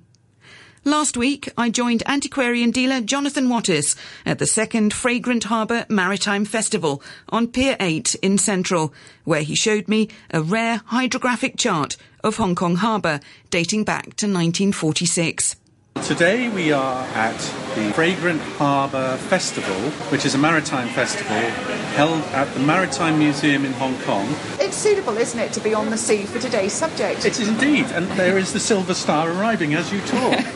Last 0.88 1.18
week, 1.18 1.50
I 1.58 1.72
joined 1.72 2.04
antiquarian 2.06 2.70
dealer 2.70 3.02
Jonathan 3.02 3.48
Wattis 3.48 3.96
at 4.24 4.38
the 4.38 4.46
second 4.46 4.94
Fragrant 4.94 5.46
Harbour 5.46 5.88
Maritime 5.90 6.46
Festival 6.46 7.02
on 7.28 7.48
Pier 7.48 7.76
8 7.80 8.14
in 8.22 8.38
Central, 8.38 8.94
where 9.24 9.42
he 9.42 9.56
showed 9.56 9.88
me 9.88 10.10
a 10.30 10.44
rare 10.44 10.84
hydrographic 10.86 11.58
chart 11.58 11.98
of 12.24 12.36
Hong 12.36 12.54
Kong 12.54 12.76
Harbour 12.76 13.20
dating 13.50 13.84
back 13.84 14.04
to 14.18 14.28
1946. 14.28 15.56
Today 16.06 16.50
we 16.50 16.72
are 16.72 17.04
at 17.16 17.36
the 17.74 17.92
Fragrant 17.94 18.40
Harbour 18.40 19.18
Festival, 19.18 19.90
which 20.12 20.24
is 20.24 20.36
a 20.36 20.38
maritime 20.38 20.88
festival 20.90 21.36
held 21.96 22.22
at 22.26 22.54
the 22.54 22.60
Maritime 22.60 23.18
Museum 23.18 23.66
in 23.66 23.74
Hong 23.74 23.98
Kong. 24.02 24.28
It's 24.60 24.78
suitable, 24.78 25.18
isn't 25.18 25.40
it, 25.40 25.52
to 25.54 25.60
be 25.62 25.74
on 25.74 25.90
the 25.90 25.98
sea 25.98 26.26
for 26.26 26.38
today's 26.38 26.74
subject? 26.74 27.26
It 27.26 27.40
is 27.40 27.48
indeed, 27.48 27.86
and 27.86 28.08
there 28.20 28.38
is 28.38 28.54
the 28.54 28.60
Silver 28.60 28.94
Star 28.94 29.32
arriving 29.32 29.74
as 29.74 29.92
you 29.92 30.00
talk. 30.02 30.56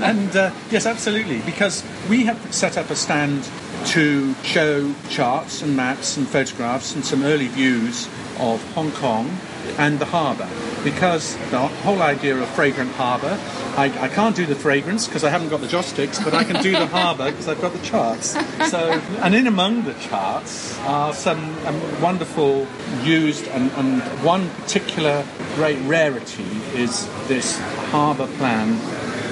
and 0.00 0.34
uh, 0.34 0.50
yes, 0.72 0.86
absolutely, 0.86 1.40
because 1.42 1.84
we 2.10 2.24
have 2.24 2.52
set 2.52 2.76
up 2.76 2.90
a 2.90 2.96
stand 2.96 3.48
to 3.86 4.34
show 4.42 4.92
charts 5.08 5.62
and 5.62 5.76
maps 5.76 6.16
and 6.16 6.26
photographs 6.26 6.96
and 6.96 7.04
some 7.04 7.22
early 7.22 7.46
views 7.46 8.08
of 8.40 8.60
Hong 8.74 8.90
Kong 8.90 9.38
and 9.78 9.98
the 9.98 10.04
harbour 10.04 10.48
because 10.82 11.36
the 11.50 11.58
whole 11.58 12.02
idea 12.02 12.36
of 12.36 12.48
fragrant 12.50 12.90
harbour 12.92 13.38
I, 13.76 13.86
I 14.04 14.08
can't 14.08 14.36
do 14.36 14.46
the 14.46 14.54
fragrance 14.54 15.08
because 15.08 15.24
I 15.24 15.30
haven't 15.30 15.48
got 15.48 15.60
the 15.60 15.66
joss 15.66 15.86
sticks, 15.86 16.22
but 16.22 16.32
I 16.32 16.44
can 16.44 16.62
do 16.62 16.70
the 16.70 16.86
harbour 16.86 17.28
because 17.32 17.48
I've 17.48 17.60
got 17.60 17.72
the 17.72 17.84
charts. 17.84 18.36
So, 18.70 18.92
and 19.20 19.34
in 19.34 19.48
among 19.48 19.82
the 19.82 19.94
charts 19.94 20.78
are 20.82 21.12
some 21.12 21.58
um, 21.66 22.00
wonderful 22.00 22.68
used, 23.02 23.48
and, 23.48 23.72
and 23.72 24.00
one 24.24 24.48
particular 24.50 25.26
great 25.56 25.80
rarity 25.86 26.46
is 26.74 27.08
this 27.26 27.58
harbour 27.90 28.28
plan 28.36 28.78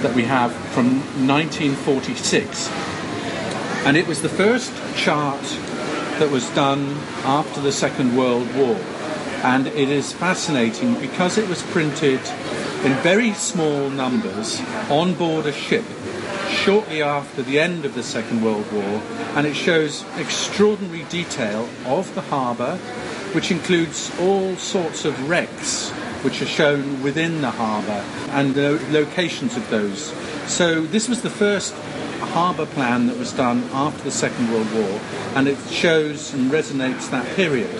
that 0.02 0.12
we 0.12 0.24
have 0.24 0.52
from 0.72 0.98
1946. 1.28 2.68
And 3.86 3.96
it 3.96 4.08
was 4.08 4.22
the 4.22 4.28
first 4.28 4.72
chart 4.96 5.42
that 6.18 6.30
was 6.32 6.50
done 6.50 6.96
after 7.22 7.60
the 7.60 7.70
Second 7.70 8.16
World 8.16 8.52
War. 8.56 8.76
And 9.42 9.66
it 9.66 9.88
is 9.88 10.12
fascinating 10.12 10.94
because 11.00 11.36
it 11.36 11.48
was 11.48 11.62
printed 11.62 12.20
in 12.84 12.92
very 13.02 13.32
small 13.32 13.90
numbers 13.90 14.60
on 14.88 15.14
board 15.14 15.46
a 15.46 15.52
ship 15.52 15.84
shortly 16.48 17.02
after 17.02 17.42
the 17.42 17.58
end 17.58 17.84
of 17.84 17.94
the 17.94 18.02
Second 18.02 18.44
World 18.44 18.70
War, 18.72 19.02
and 19.34 19.46
it 19.46 19.54
shows 19.54 20.04
extraordinary 20.16 21.04
detail 21.04 21.68
of 21.86 22.14
the 22.14 22.20
harbour, 22.20 22.76
which 23.34 23.50
includes 23.50 24.12
all 24.20 24.54
sorts 24.56 25.04
of 25.04 25.28
wrecks 25.28 25.90
which 26.22 26.40
are 26.40 26.46
shown 26.46 27.02
within 27.02 27.40
the 27.40 27.50
harbour 27.50 28.04
and 28.30 28.54
the 28.54 28.80
locations 28.90 29.56
of 29.56 29.68
those. 29.70 30.12
So 30.46 30.82
this 30.82 31.08
was 31.08 31.22
the 31.22 31.30
first 31.30 31.74
harbour 32.32 32.66
plan 32.66 33.08
that 33.08 33.18
was 33.18 33.32
done 33.32 33.64
after 33.72 34.04
the 34.04 34.10
Second 34.10 34.52
World 34.52 34.72
War, 34.72 35.00
and 35.34 35.48
it 35.48 35.58
shows 35.68 36.32
and 36.32 36.50
resonates 36.50 37.10
that 37.10 37.26
period. 37.34 37.70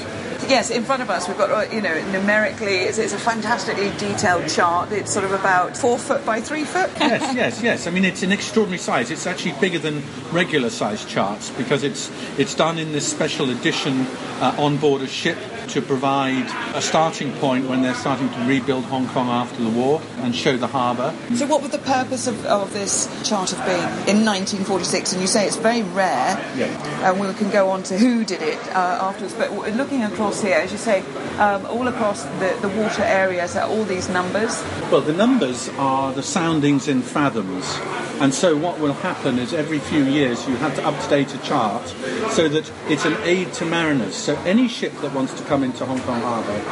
Yes, 0.48 0.70
in 0.70 0.84
front 0.84 1.02
of 1.02 1.10
us 1.10 1.28
we've 1.28 1.38
got, 1.38 1.50
uh, 1.50 1.74
you 1.74 1.80
know, 1.80 1.94
numerically, 2.10 2.76
it's, 2.78 2.98
it's, 2.98 3.12
a 3.12 3.18
fantastically 3.18 3.90
detailed 3.98 4.48
chart. 4.48 4.92
It's 4.92 5.12
sort 5.12 5.24
of 5.24 5.32
about 5.32 5.76
four 5.76 5.98
foot 5.98 6.24
by 6.26 6.40
three 6.40 6.64
foot. 6.64 6.90
yes, 6.98 7.34
yes, 7.34 7.62
yes. 7.62 7.86
I 7.86 7.90
mean, 7.90 8.04
it's 8.04 8.22
an 8.22 8.32
extraordinary 8.32 8.78
size. 8.78 9.10
It's 9.10 9.26
actually 9.26 9.52
bigger 9.60 9.78
than 9.78 10.02
regular 10.32 10.70
size 10.70 11.04
charts 11.04 11.50
because 11.50 11.84
it's 11.84 12.10
it's 12.38 12.54
done 12.54 12.78
in 12.78 12.92
this 12.92 13.08
special 13.08 13.50
edition 13.50 14.06
uh, 14.40 14.54
on 14.58 14.76
board 14.78 15.02
a 15.02 15.06
ship 15.06 15.38
to 15.68 15.82
provide 15.82 16.46
a 16.74 16.82
starting 16.82 17.32
point 17.34 17.68
when 17.68 17.82
they're 17.82 17.94
starting 17.94 18.28
to 18.30 18.40
rebuild 18.46 18.84
Hong 18.84 19.08
Kong 19.08 19.28
after 19.28 19.62
the 19.62 19.70
war 19.70 20.00
and 20.18 20.34
show 20.34 20.56
the 20.56 20.66
harbour. 20.66 21.14
So, 21.34 21.46
what 21.46 21.62
would 21.62 21.72
the 21.72 21.78
purpose 21.78 22.26
of, 22.26 22.44
of 22.46 22.72
this 22.72 23.06
chart 23.28 23.50
have 23.50 23.66
been 23.66 24.16
in 24.16 24.24
1946? 24.24 25.12
And 25.12 25.20
you 25.20 25.28
say 25.28 25.46
it's 25.46 25.56
very 25.56 25.82
rare, 25.82 26.36
yeah. 26.56 27.08
and 27.08 27.20
we 27.20 27.32
can 27.34 27.50
go 27.50 27.70
on 27.70 27.82
to 27.84 27.98
who 27.98 28.24
did 28.24 28.42
it 28.42 28.58
uh, 28.68 28.98
afterwards. 29.00 29.34
But 29.34 29.50
looking 29.74 30.02
across 30.02 30.42
here, 30.42 30.58
as 30.58 30.72
you 30.72 30.78
say, 30.78 31.00
um, 31.38 31.66
all 31.66 31.88
across 31.88 32.24
the, 32.24 32.56
the 32.60 32.68
water 32.68 33.02
areas 33.02 33.56
are 33.56 33.68
all 33.68 33.84
these 33.84 34.08
numbers? 34.08 34.62
Well, 34.90 35.00
the 35.00 35.12
numbers 35.12 35.68
are 35.70 36.12
the 36.12 36.22
soundings 36.22 36.88
in 36.88 37.02
fathoms. 37.02 37.78
And 38.20 38.32
so 38.32 38.56
what 38.56 38.78
will 38.78 38.92
happen 38.92 39.38
is 39.38 39.52
every 39.52 39.80
few 39.80 40.04
years 40.04 40.46
you 40.46 40.54
have 40.56 40.76
to 40.76 40.82
update 40.82 41.34
a 41.34 41.38
chart 41.44 41.86
so 42.30 42.48
that 42.48 42.70
it's 42.88 43.04
an 43.04 43.16
aid 43.24 43.52
to 43.54 43.64
mariners. 43.64 44.14
So 44.14 44.36
any 44.44 44.68
ship 44.68 44.92
that 45.00 45.12
wants 45.12 45.34
to 45.34 45.44
come 45.52 45.64
into 45.64 45.84
Hong 45.84 46.00
Kong 46.00 46.18
Harbour 46.22 46.62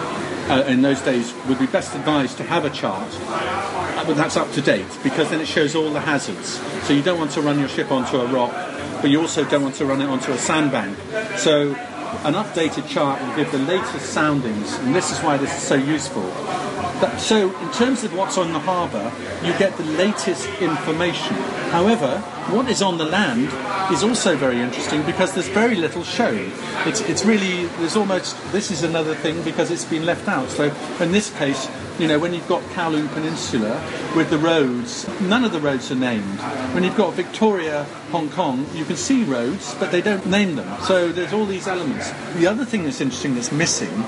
uh, 0.51 0.65
in 0.67 0.81
those 0.81 1.03
days 1.03 1.35
would 1.47 1.59
be 1.59 1.67
best 1.67 1.95
advised 1.95 2.39
to 2.39 2.45
have 2.45 2.65
a 2.65 2.71
chart 2.71 3.07
uh, 3.21 4.07
but 4.07 4.17
that's 4.17 4.39
up 4.39 4.51
to 4.53 4.63
date 4.63 4.87
because 5.03 5.29
then 5.29 5.39
it 5.39 5.47
shows 5.47 5.75
all 5.75 5.91
the 5.91 6.01
hazards. 6.01 6.59
So 6.87 6.95
you 6.95 7.03
don't 7.03 7.19
want 7.19 7.31
to 7.33 7.43
run 7.43 7.59
your 7.59 7.69
ship 7.69 7.93
onto 7.93 8.17
a 8.17 8.27
rock, 8.27 8.53
but 9.03 9.11
you 9.11 9.21
also 9.21 9.45
don't 9.45 9.63
want 9.63 9.75
to 9.75 9.85
run 9.85 10.01
it 10.01 10.07
onto 10.07 10.33
a 10.33 10.39
sandbank. 10.39 10.97
So 11.37 11.75
an 12.25 12.33
updated 12.33 12.89
chart 12.89 13.21
will 13.21 13.37
give 13.37 13.53
the 13.53 13.59
latest 13.59 14.15
soundings, 14.15 14.73
and 14.79 14.95
this 14.95 15.13
is 15.13 15.19
why 15.19 15.37
this 15.37 15.55
is 15.55 15.63
so 15.63 15.75
useful. 15.75 16.23
But, 17.01 17.17
so, 17.19 17.49
in 17.59 17.73
terms 17.73 18.05
of 18.05 18.15
what's 18.15 18.37
on 18.37 18.53
the 18.53 18.59
harbour, 18.59 19.11
you 19.43 19.57
get 19.59 19.75
the 19.79 19.85
latest 19.85 20.47
information. 20.61 21.35
However, 21.73 22.19
what 22.51 22.69
is 22.69 22.83
on 22.83 22.99
the 22.99 23.07
land 23.07 23.49
is 23.91 24.05
also 24.05 24.37
very 24.37 24.61
interesting 24.61 25.03
because 25.05 25.33
there's 25.33 25.49
very 25.49 25.77
little 25.77 26.05
shown. 26.05 26.53
It's, 26.85 27.01
it's 27.03 27.25
really, 27.25 27.67
there's 27.79 27.97
almost, 27.97 28.37
this 28.53 28.71
is 28.71 28.83
another 28.83 29.15
thing 29.15 29.43
because 29.45 29.71
it's 29.71 29.87
been 29.87 30.05
left 30.05 30.29
out. 30.29 30.51
So, 30.51 30.65
in 31.01 31.11
this 31.11 31.31
case, 31.39 31.71
you 31.99 32.07
know, 32.07 32.19
when 32.19 32.35
you've 32.35 32.49
got 32.49 32.63
Kowloon 32.75 33.09
Peninsula 33.15 33.83
with 34.15 34.29
the 34.29 34.39
roads, 34.39 35.09
none 35.21 35.45
of 35.45 35.53
the 35.53 35.61
roads 35.61 35.91
are 35.91 35.97
named. 35.97 36.41
When 36.75 36.85
you've 36.85 36.97
got 36.97 37.15
Victoria, 37.15 37.85
Hong 38.11 38.29
Kong, 38.29 38.67
you 38.75 38.85
can 38.85 38.97
see 38.97 39.25
roads, 39.25 39.75
but 39.77 39.91
they 39.91 40.03
don't 40.03 40.27
name 40.27 40.57
them. 40.57 40.81
So 40.83 41.13
there's 41.13 41.33
all 41.33 41.47
these 41.47 41.67
elements. 41.67 42.11
The 42.35 42.47
other 42.47 42.65
thing 42.65 42.85
that's 42.85 43.01
interesting 43.01 43.35
that's 43.35 43.53
missing 43.53 44.05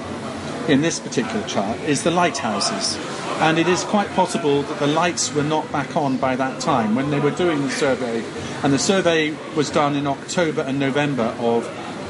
in 0.68 0.82
this 0.82 1.00
particular 1.00 1.46
chart 1.46 1.78
is 1.80 2.02
the 2.02 2.10
lighthouses. 2.10 2.98
And 3.40 3.58
it 3.58 3.66
is 3.66 3.82
quite 3.84 4.08
possible 4.10 4.62
that 4.62 4.78
the 4.78 4.86
lights 4.86 5.34
were 5.34 5.42
not 5.42 5.70
back 5.72 5.96
on 5.96 6.16
by 6.16 6.36
that 6.36 6.60
time 6.60 6.94
when 6.94 7.10
they 7.10 7.18
were 7.18 7.30
doing 7.32 7.62
the 7.62 7.70
survey. 7.70 8.22
And 8.62 8.72
the 8.72 8.78
survey 8.78 9.36
was 9.56 9.70
done 9.70 9.96
in 9.96 10.06
October 10.06 10.62
and 10.62 10.78
November 10.78 11.34
of 11.40 11.66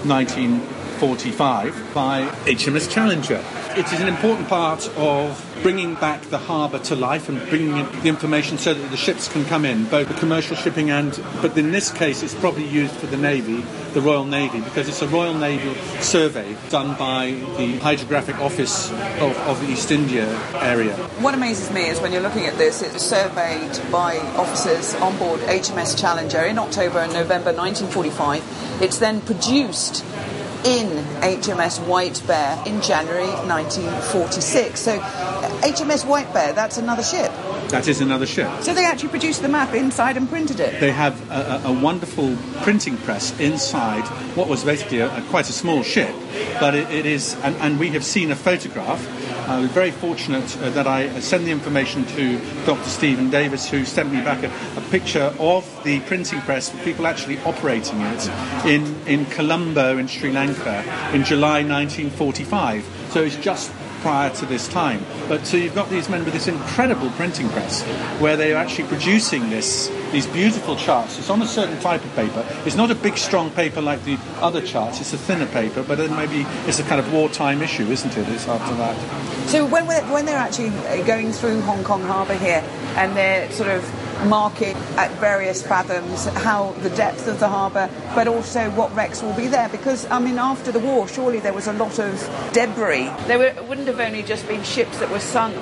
1945 0.06 1.94
by 1.94 2.26
HMS 2.44 2.90
Challenger. 2.90 3.42
It 3.74 3.90
is 3.90 4.00
an 4.00 4.08
important 4.08 4.48
part 4.48 4.86
of 4.98 5.48
bringing 5.62 5.94
back 5.94 6.20
the 6.24 6.36
harbour 6.36 6.78
to 6.80 6.94
life 6.94 7.30
and 7.30 7.38
bringing 7.48 7.72
the 8.02 8.08
information 8.08 8.58
so 8.58 8.74
that 8.74 8.90
the 8.90 8.98
ships 8.98 9.28
can 9.32 9.46
come 9.46 9.64
in, 9.64 9.86
both 9.86 10.08
the 10.08 10.14
commercial 10.14 10.56
shipping 10.56 10.90
and, 10.90 11.18
but 11.40 11.56
in 11.56 11.72
this 11.72 11.90
case, 11.90 12.22
it's 12.22 12.34
probably 12.34 12.66
used 12.68 12.92
for 12.94 13.06
the 13.06 13.16
Navy, 13.16 13.64
the 13.94 14.02
Royal 14.02 14.26
Navy, 14.26 14.60
because 14.60 14.88
it's 14.88 15.00
a 15.00 15.08
Royal 15.08 15.32
Navy 15.32 15.74
survey 16.02 16.54
done 16.68 16.98
by 16.98 17.30
the 17.56 17.78
Hydrographic 17.78 18.38
Office 18.40 18.90
of, 18.90 19.34
of 19.48 19.58
the 19.62 19.72
East 19.72 19.90
India 19.90 20.26
area. 20.56 20.94
What 21.20 21.32
amazes 21.32 21.70
me 21.72 21.88
is 21.88 21.98
when 22.00 22.12
you're 22.12 22.20
looking 22.20 22.44
at 22.44 22.58
this, 22.58 22.82
it's 22.82 23.02
surveyed 23.02 23.80
by 23.90 24.18
officers 24.36 24.94
on 24.96 25.16
board 25.16 25.40
HMS 25.40 25.98
Challenger 25.98 26.42
in 26.42 26.58
October 26.58 26.98
and 26.98 27.12
November 27.14 27.54
1945. 27.54 28.82
It's 28.82 28.98
then 28.98 29.22
produced 29.22 30.04
in 30.64 30.86
HMS 31.20 31.84
White 31.86 32.22
Bear 32.26 32.62
in 32.66 32.80
January 32.82 33.26
1946. 33.26 34.80
So 34.80 34.98
HMS 34.98 36.06
White 36.06 36.32
Bear, 36.32 36.52
that's 36.52 36.78
another 36.78 37.02
ship. 37.02 37.32
That 37.68 37.88
is 37.88 38.00
another 38.00 38.26
ship. 38.26 38.50
So 38.62 38.74
they 38.74 38.84
actually 38.84 39.08
produced 39.08 39.42
the 39.42 39.48
map 39.48 39.74
inside 39.74 40.16
and 40.16 40.28
printed 40.28 40.60
it. 40.60 40.78
They 40.80 40.90
have 40.90 41.30
a, 41.30 41.62
a 41.66 41.72
wonderful 41.72 42.36
printing 42.62 42.96
press 42.98 43.38
inside 43.40 44.04
what 44.36 44.48
was 44.48 44.64
basically 44.64 44.98
a, 44.98 45.16
a, 45.16 45.22
quite 45.22 45.48
a 45.48 45.52
small 45.52 45.82
ship, 45.82 46.14
but 46.60 46.74
it, 46.74 46.90
it 46.90 47.06
is, 47.06 47.34
and, 47.42 47.56
and, 47.56 47.78
we 47.78 47.88
have 47.90 48.04
seen 48.04 48.30
a 48.30 48.36
photograph. 48.36 49.00
I 49.46 49.58
was 49.58 49.70
very 49.70 49.90
fortunate 49.90 50.56
uh, 50.58 50.70
that 50.70 50.86
I 50.86 51.18
sent 51.18 51.44
the 51.44 51.50
information 51.50 52.04
to 52.04 52.38
Dr. 52.64 52.88
Stephen 52.88 53.28
Davies, 53.28 53.68
who 53.68 53.84
sent 53.84 54.12
me 54.12 54.20
back 54.20 54.44
a, 54.44 54.78
a 54.78 54.82
picture 54.90 55.34
of 55.40 55.66
the 55.82 55.98
printing 56.00 56.40
press 56.42 56.72
with 56.72 56.84
people 56.84 57.06
actually 57.08 57.38
operating 57.40 58.00
it 58.00 58.30
in, 58.64 58.96
in 59.06 59.26
Colombo 59.26 59.98
in 59.98 60.06
Sri 60.06 60.30
Lanka 60.30 60.84
in 61.12 61.24
July 61.24 61.64
1945. 61.64 62.84
So 63.10 63.22
it's 63.22 63.36
just 63.36 63.72
prior 64.00 64.30
to 64.30 64.46
this 64.46 64.68
time. 64.68 65.04
But 65.28 65.46
so 65.46 65.56
you've 65.56 65.74
got 65.74 65.90
these 65.90 66.08
men 66.08 66.24
with 66.24 66.34
this 66.34 66.48
incredible 66.48 67.10
printing 67.10 67.48
press 67.48 67.82
where 68.20 68.36
they 68.36 68.52
are 68.52 68.56
actually 68.56 68.88
producing 68.88 69.50
this 69.50 69.90
these 70.12 70.26
beautiful 70.26 70.76
charts. 70.76 71.18
It's 71.18 71.30
on 71.30 71.42
a 71.42 71.46
certain 71.46 71.80
type 71.80 72.04
of 72.04 72.14
paper. 72.14 72.46
It's 72.64 72.76
not 72.76 72.90
a 72.90 72.94
big, 72.94 73.16
strong 73.16 73.50
paper 73.50 73.80
like 73.80 74.04
the 74.04 74.18
other 74.40 74.60
charts. 74.60 75.00
It's 75.00 75.12
a 75.12 75.18
thinner 75.18 75.46
paper, 75.46 75.82
but 75.82 75.98
then 75.98 76.14
maybe 76.14 76.46
it's 76.68 76.78
a 76.78 76.84
kind 76.84 77.00
of 77.00 77.12
wartime 77.12 77.62
issue, 77.62 77.86
isn't 77.86 78.16
it? 78.16 78.28
It's 78.28 78.46
after 78.46 78.74
that. 78.76 79.48
So 79.48 79.66
when 79.66 79.86
when 79.86 80.26
they're 80.26 80.36
actually 80.36 80.68
uh, 80.68 81.02
going 81.04 81.32
through 81.32 81.62
Hong 81.62 81.82
Kong 81.82 82.02
Harbour 82.02 82.34
here, 82.34 82.62
and 82.96 83.16
they're 83.16 83.50
sort 83.50 83.70
of 83.70 83.82
marking 84.26 84.76
at 84.96 85.10
various 85.18 85.66
fathoms 85.66 86.26
how 86.26 86.72
the 86.82 86.90
depth 86.90 87.26
of 87.26 87.40
the 87.40 87.48
harbour, 87.48 87.90
but 88.14 88.28
also 88.28 88.70
what 88.70 88.94
wrecks 88.94 89.22
will 89.22 89.34
be 89.34 89.46
there. 89.48 89.68
Because, 89.68 90.06
I 90.10 90.18
mean, 90.18 90.38
after 90.38 90.70
the 90.70 90.78
war, 90.78 91.08
surely 91.08 91.40
there 91.40 91.52
was 91.52 91.66
a 91.66 91.72
lot 91.72 91.98
of 91.98 92.50
debris. 92.52 93.10
There 93.26 93.38
were, 93.38 93.54
wouldn't 93.64 93.88
have 93.88 94.00
only 94.00 94.22
just 94.22 94.46
been 94.46 94.62
ships 94.62 94.98
that 94.98 95.10
were 95.10 95.20
sunk 95.20 95.56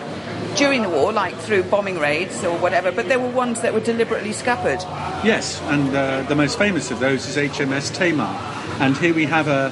during 0.56 0.82
the 0.82 0.88
war, 0.88 1.12
like 1.12 1.36
through 1.36 1.62
bombing 1.64 1.98
raids 1.98 2.44
or 2.44 2.56
whatever, 2.58 2.92
but 2.92 3.08
there 3.08 3.18
were 3.18 3.30
ones 3.30 3.60
that 3.62 3.72
were 3.72 3.80
deliberately 3.80 4.32
scuppered. 4.32 4.80
Yes, 5.24 5.60
and 5.62 5.94
uh, 5.94 6.22
the 6.22 6.34
most 6.34 6.58
famous 6.58 6.90
of 6.90 7.00
those 7.00 7.26
is 7.28 7.36
HMS 7.36 7.94
Tamar. 7.94 8.60
And 8.81 8.97
here 8.97 9.14
we 9.14 9.27
have 9.27 9.47
a, 9.47 9.66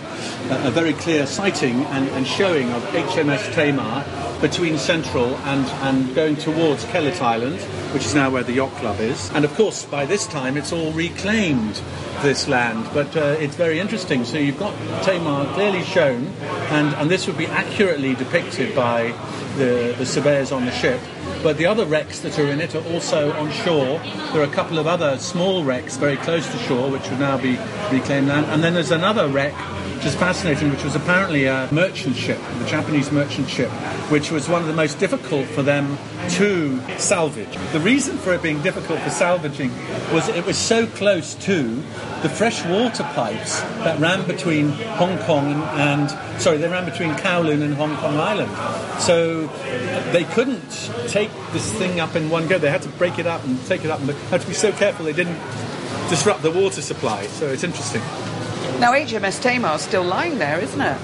a 0.67 0.71
very 0.71 0.93
clear 0.93 1.27
sighting 1.27 1.85
and, 1.87 2.09
and 2.11 2.27
showing 2.27 2.71
of 2.73 2.83
HMS 2.85 3.55
Tamar 3.55 4.05
between 4.41 4.77
Central 4.77 5.35
and, 5.39 5.67
and 5.83 6.15
going 6.15 6.37
towards 6.37 6.85
Kellett 6.85 7.21
Island, 7.23 7.59
which 7.93 8.05
is 8.05 8.15
now 8.15 8.29
where 8.31 8.43
the 8.43 8.53
yacht 8.53 8.71
club 8.73 9.01
is. 9.01 9.31
And 9.33 9.47
of 9.47 9.55
course, 9.55 9.87
by 9.87 10.05
this 10.05 10.27
time, 10.27 10.59
it's 10.59 10.73
all 10.73 10.93
reclaimed 10.93 11.81
this 12.23 12.49
land, 12.49 12.87
but 12.93 13.17
uh, 13.17 13.37
it's 13.41 13.57
very 13.57 13.81
interesting. 13.81 14.25
So 14.25 14.39
you've 14.39 14.59
got 14.59 14.75
Tamar 15.05 15.53
clearly 15.55 15.83
shown, 15.85 16.27
and, 16.71 16.95
and 16.97 17.11
this 17.11 17.27
would 17.27 17.39
be 17.39 17.47
accurately 17.47 18.15
depicted 18.15 18.75
by 18.77 19.15
the, 19.57 19.95
the 19.97 20.07
surveyors 20.07 20.53
on 20.53 20.67
the 20.67 20.73
ship. 20.73 21.01
But 21.43 21.57
the 21.57 21.67
other 21.67 21.87
wrecks 21.87 22.19
that 22.21 22.39
are 22.39 22.49
in 22.49 22.61
it 22.61 22.75
are 22.75 22.85
also 22.93 23.33
on 23.33 23.53
shore. 23.53 24.01
There 24.33 24.41
are 24.41 24.45
a 24.45 24.49
couple 24.49 24.79
of 24.79 24.87
other 24.87 25.19
small 25.19 25.63
wrecks 25.63 25.97
very 25.97 26.17
close 26.17 26.51
to 26.51 26.59
shore, 26.59 26.91
which 26.91 27.09
would 27.11 27.21
now 27.21 27.39
be 27.39 27.59
reclaimed 27.93 28.29
land. 28.29 28.47
And 28.47 28.63
then 28.63 28.75
there's 28.75 28.91
another 28.91 29.29
wreck 29.29 29.55
which 29.99 30.07
is 30.07 30.15
fascinating, 30.15 30.71
which 30.71 30.85
was 30.85 30.95
apparently 30.95 31.47
a 31.47 31.69
merchant 31.73 32.15
ship, 32.15 32.39
the 32.61 32.67
Japanese 32.67 33.11
merchant 33.11 33.49
ship, 33.49 33.69
which 34.13 34.31
was 34.31 34.49
one 34.49 34.63
of 34.63 34.69
the 34.69 34.73
most 34.73 35.01
difficult 35.01 35.45
for 35.49 35.63
them 35.65 35.99
to 36.29 36.81
salvage. 36.99 37.59
The 37.73 37.81
reason 37.81 38.17
for 38.17 38.33
it 38.33 38.41
being 38.41 38.63
difficult 38.63 39.01
for 39.01 39.11
salvaging 39.11 39.73
was 40.13 40.29
it 40.29 40.47
was 40.47 40.57
so 40.57 40.87
close 40.87 41.35
to 41.47 41.75
the 42.23 42.29
fresh 42.29 42.65
water 42.67 43.03
pipes 43.03 43.61
that 43.83 43.99
ran 43.99 44.25
between 44.29 44.69
Hong 44.69 45.19
Kong 45.19 45.65
and, 45.77 46.09
sorry, 46.41 46.59
they 46.59 46.69
ran 46.69 46.85
between 46.85 47.11
Kowloon 47.15 47.63
and 47.63 47.75
Hong 47.75 47.97
Kong 47.97 48.19
Island. 48.19 48.53
So 49.01 49.49
they 50.13 50.23
couldn't 50.23 50.93
take 51.09 51.33
this 51.51 51.73
thing 51.73 51.99
up 51.99 52.15
in 52.15 52.31
one 52.31 52.47
go. 52.47 52.57
They 52.57 52.71
had 52.71 52.83
to 52.83 52.89
break 52.91 53.19
it 53.19 53.27
up 53.27 53.43
and 53.43 53.61
take 53.67 53.85
it 53.85 53.91
up, 53.91 53.99
and 53.99 54.09
they 54.11 54.15
had 54.29 54.43
to 54.43 54.47
be 54.47 54.55
so 54.55 54.71
careful 54.71 55.07
they 55.07 55.13
didn't 55.13 55.41
disrupt 56.09 56.43
the 56.43 56.53
water 56.53 56.83
supply. 56.83 57.27
So 57.27 57.49
it's 57.49 57.65
interesting. 57.65 58.03
Now, 58.81 58.93
HMS 58.93 59.43
Tamar 59.43 59.75
is 59.75 59.83
still 59.83 60.05
lying 60.05 60.39
there, 60.39 60.61
isn't 60.61 60.81
it? 60.81 60.97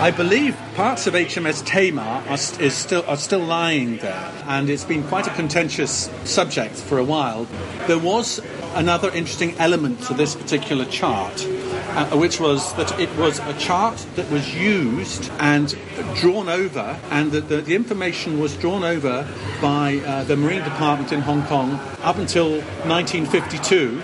I 0.00 0.10
believe 0.10 0.56
parts 0.74 1.06
of 1.06 1.12
HMS 1.12 1.62
Tamar 1.66 2.24
are, 2.26 2.38
st- 2.38 2.72
still, 2.72 3.04
are 3.06 3.18
still 3.18 3.40
lying 3.40 3.98
there, 3.98 4.32
and 4.46 4.70
it's 4.70 4.84
been 4.84 5.02
quite 5.04 5.26
a 5.26 5.30
contentious 5.34 6.08
subject 6.24 6.76
for 6.76 6.96
a 6.96 7.04
while. 7.04 7.46
There 7.86 7.98
was 7.98 8.40
another 8.74 9.10
interesting 9.10 9.54
element 9.58 10.00
to 10.04 10.14
this 10.14 10.34
particular 10.34 10.86
chart, 10.86 11.44
uh, 11.44 12.16
which 12.16 12.40
was 12.40 12.72
that 12.76 12.98
it 12.98 13.14
was 13.16 13.40
a 13.40 13.52
chart 13.58 13.98
that 14.16 14.30
was 14.30 14.54
used 14.54 15.30
and 15.38 15.76
drawn 16.14 16.48
over, 16.48 16.98
and 17.10 17.30
that 17.32 17.50
the, 17.50 17.60
the 17.60 17.74
information 17.74 18.40
was 18.40 18.56
drawn 18.56 18.84
over 18.84 19.28
by 19.60 19.98
uh, 19.98 20.24
the 20.24 20.36
Marine 20.36 20.64
Department 20.64 21.12
in 21.12 21.20
Hong 21.20 21.42
Kong 21.44 21.72
up 22.00 22.16
until 22.16 22.52
1952 22.88 24.02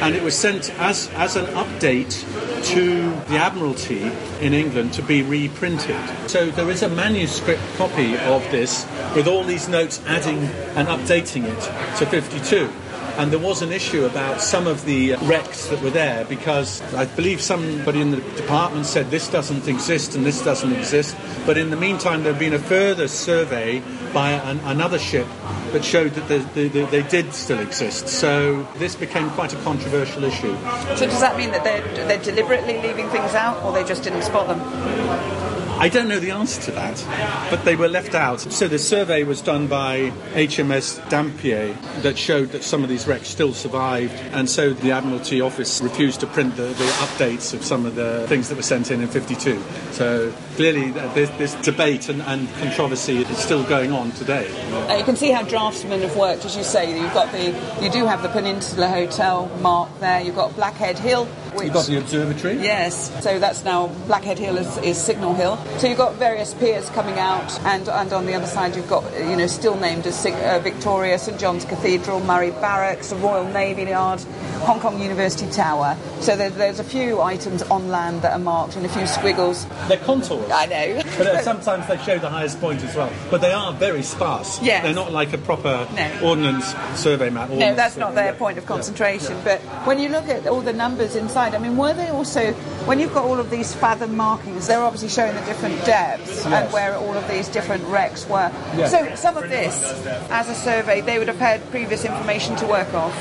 and 0.00 0.14
it 0.14 0.22
was 0.22 0.36
sent 0.36 0.70
as, 0.78 1.08
as 1.14 1.36
an 1.36 1.46
update 1.46 2.24
to 2.64 3.10
the 3.28 3.36
Admiralty 3.36 4.10
in 4.40 4.52
England 4.52 4.92
to 4.94 5.02
be 5.02 5.22
reprinted. 5.22 6.00
So 6.28 6.50
there 6.50 6.70
is 6.70 6.82
a 6.82 6.88
manuscript 6.88 7.62
copy 7.76 8.16
of 8.18 8.42
this 8.50 8.86
with 9.14 9.26
all 9.26 9.44
these 9.44 9.68
notes 9.68 10.02
adding 10.06 10.38
and 10.76 10.88
updating 10.88 11.44
it 11.44 11.96
to 11.98 12.06
52 12.06 12.70
and 13.16 13.32
there 13.32 13.38
was 13.38 13.62
an 13.62 13.72
issue 13.72 14.04
about 14.04 14.42
some 14.42 14.66
of 14.66 14.84
the 14.84 15.14
uh, 15.14 15.24
wrecks 15.24 15.68
that 15.68 15.80
were 15.80 15.90
there 15.90 16.26
because 16.26 16.82
I 16.92 17.06
believe 17.06 17.40
somebody 17.40 18.02
in 18.02 18.10
the 18.10 18.20
department 18.36 18.84
said 18.84 19.10
this 19.10 19.28
doesn't 19.28 19.66
exist 19.66 20.14
and 20.14 20.26
this 20.26 20.42
doesn't 20.44 20.72
exist. 20.72 21.16
But 21.46 21.56
in 21.56 21.70
the 21.70 21.76
meantime, 21.76 22.22
there 22.22 22.32
had 22.32 22.40
been 22.40 22.52
a 22.52 22.58
further 22.58 23.08
survey 23.08 23.82
by 24.12 24.32
an, 24.32 24.60
another 24.64 24.98
ship 24.98 25.26
that 25.76 25.84
showed 25.84 26.14
that 26.14 26.26
they, 26.28 26.68
they, 26.68 26.84
they, 26.86 27.02
did 27.02 27.34
still 27.34 27.58
exist. 27.58 28.08
So 28.08 28.66
this 28.78 28.96
became 28.96 29.28
quite 29.30 29.52
a 29.52 29.56
controversial 29.56 30.24
issue. 30.24 30.56
So 30.96 31.06
does 31.06 31.20
that 31.20 31.36
mean 31.36 31.50
that 31.50 31.64
they're, 31.64 31.82
they're 32.06 32.22
deliberately 32.22 32.80
leaving 32.80 33.10
things 33.10 33.34
out 33.34 33.62
or 33.62 33.72
they 33.72 33.84
just 33.84 34.02
didn't 34.02 34.22
spot 34.22 34.48
them? 34.48 35.35
I 35.78 35.90
don't 35.90 36.08
know 36.08 36.18
the 36.18 36.30
answer 36.30 36.62
to 36.62 36.70
that, 36.72 37.50
but 37.50 37.64
they 37.66 37.76
were 37.76 37.88
left 37.88 38.14
out. 38.14 38.40
So 38.40 38.66
the 38.66 38.78
survey 38.78 39.24
was 39.24 39.42
done 39.42 39.66
by 39.66 40.10
HMS 40.32 41.06
Dampier 41.10 41.76
that 42.00 42.16
showed 42.16 42.52
that 42.52 42.64
some 42.64 42.82
of 42.82 42.88
these 42.88 43.06
wrecks 43.06 43.28
still 43.28 43.52
survived, 43.52 44.14
and 44.32 44.48
so 44.48 44.72
the 44.72 44.92
Admiralty 44.92 45.42
Office 45.42 45.82
refused 45.82 46.20
to 46.20 46.26
print 46.28 46.56
the, 46.56 46.62
the 46.62 46.84
updates 47.04 47.52
of 47.52 47.62
some 47.62 47.84
of 47.84 47.94
the 47.94 48.26
things 48.26 48.48
that 48.48 48.56
were 48.56 48.62
sent 48.62 48.90
in 48.90 49.02
in 49.02 49.08
52. 49.08 49.62
So 49.92 50.32
clearly, 50.56 50.92
this, 50.92 51.28
this 51.36 51.54
debate 51.56 52.08
and, 52.08 52.22
and, 52.22 52.48
controversy 52.56 53.18
is 53.18 53.38
still 53.38 53.62
going 53.64 53.92
on 53.92 54.12
today. 54.12 54.48
Uh, 54.72 54.96
you 54.96 55.04
can 55.04 55.16
see 55.16 55.30
how 55.30 55.42
draftsmen 55.42 56.00
have 56.00 56.16
worked, 56.16 56.46
as 56.46 56.56
you 56.56 56.64
say. 56.64 56.98
You've 56.98 57.12
got 57.12 57.30
the, 57.32 57.48
you 57.82 57.90
do 57.90 58.06
have 58.06 58.22
the 58.22 58.30
Peninsula 58.30 58.88
Hotel 58.88 59.46
mark 59.60 59.90
there. 60.00 60.22
You've 60.22 60.36
got 60.36 60.56
Blackhead 60.56 60.98
Hill. 60.98 61.28
Which, 61.56 61.64
You've 61.64 61.74
got 61.74 61.86
the 61.86 61.98
observatory. 61.98 62.54
Yes. 62.54 63.10
So 63.24 63.38
that's 63.38 63.64
now 63.64 63.88
Blackhead 64.06 64.38
Hill 64.38 64.58
is, 64.58 64.78
is 64.78 64.98
Signal 64.98 65.34
Hill. 65.34 65.56
So 65.78 65.86
you've 65.86 65.98
got 65.98 66.14
various 66.14 66.54
piers 66.54 66.88
coming 66.90 67.18
out, 67.18 67.58
and, 67.60 67.88
and 67.88 68.12
on 68.12 68.26
the 68.26 68.34
other 68.34 68.46
side 68.46 68.76
you've 68.76 68.88
got, 68.88 69.04
you 69.18 69.36
know, 69.36 69.46
still 69.46 69.76
named 69.76 70.06
as 70.06 70.26
uh, 70.26 70.60
Victoria, 70.62 71.18
St 71.18 71.38
John's 71.38 71.64
Cathedral, 71.64 72.20
Murray 72.20 72.50
Barracks, 72.50 73.10
the 73.10 73.16
Royal 73.16 73.46
Navy 73.48 73.84
Yard, 73.84 74.20
Hong 74.60 74.80
Kong 74.80 75.00
University 75.00 75.50
Tower. 75.50 75.96
So 76.20 76.36
there, 76.36 76.50
there's 76.50 76.80
a 76.80 76.84
few 76.84 77.20
items 77.20 77.62
on 77.62 77.88
land 77.88 78.22
that 78.22 78.32
are 78.32 78.38
marked 78.38 78.76
and 78.76 78.84
a 78.84 78.88
few 78.88 79.06
squiggles. 79.06 79.66
They're 79.88 79.98
contours. 79.98 80.50
I 80.50 80.66
know. 80.66 81.02
But 81.16 81.26
uh, 81.26 81.42
sometimes 81.42 81.86
they 81.86 81.98
show 81.98 82.18
the 82.18 82.28
highest 82.28 82.60
point 82.60 82.82
as 82.82 82.94
well. 82.94 83.12
But 83.30 83.40
they 83.40 83.52
are 83.52 83.72
very 83.72 84.02
sparse. 84.02 84.60
Yeah. 84.62 84.82
They're 84.82 84.94
not 84.94 85.12
like 85.12 85.32
a 85.32 85.38
proper 85.38 85.86
no. 85.94 86.20
ordnance 86.22 86.74
survey 86.98 87.30
map. 87.30 87.50
No, 87.50 87.74
that's 87.74 87.96
not 87.96 88.14
their 88.14 88.32
point 88.32 88.58
of 88.58 88.66
concentration. 88.66 89.32
Yeah. 89.36 89.44
But 89.44 89.60
when 89.86 89.98
you 89.98 90.08
look 90.08 90.28
at 90.28 90.46
all 90.46 90.60
the 90.60 90.72
numbers 90.72 91.16
inside, 91.16 91.45
I 91.54 91.58
mean, 91.58 91.76
were 91.76 91.92
they 91.92 92.08
also, 92.08 92.52
when 92.86 92.98
you've 92.98 93.14
got 93.14 93.24
all 93.24 93.38
of 93.38 93.50
these 93.50 93.74
fathom 93.74 94.16
markings, 94.16 94.66
they're 94.66 94.82
obviously 94.82 95.08
showing 95.08 95.34
the 95.34 95.42
different 95.42 95.84
depths 95.84 96.44
yes. 96.44 96.46
and 96.46 96.72
where 96.72 96.96
all 96.96 97.14
of 97.14 97.26
these 97.28 97.48
different 97.48 97.84
wrecks 97.84 98.28
were. 98.28 98.50
Yes. 98.76 98.90
So 98.90 99.14
some 99.14 99.36
of 99.36 99.48
this, 99.48 99.82
as 100.30 100.48
a 100.48 100.54
survey, 100.54 101.00
they 101.00 101.18
would 101.18 101.28
have 101.28 101.38
had 101.38 101.68
previous 101.70 102.04
information 102.04 102.56
to 102.56 102.66
work 102.66 102.92
off. 102.94 103.14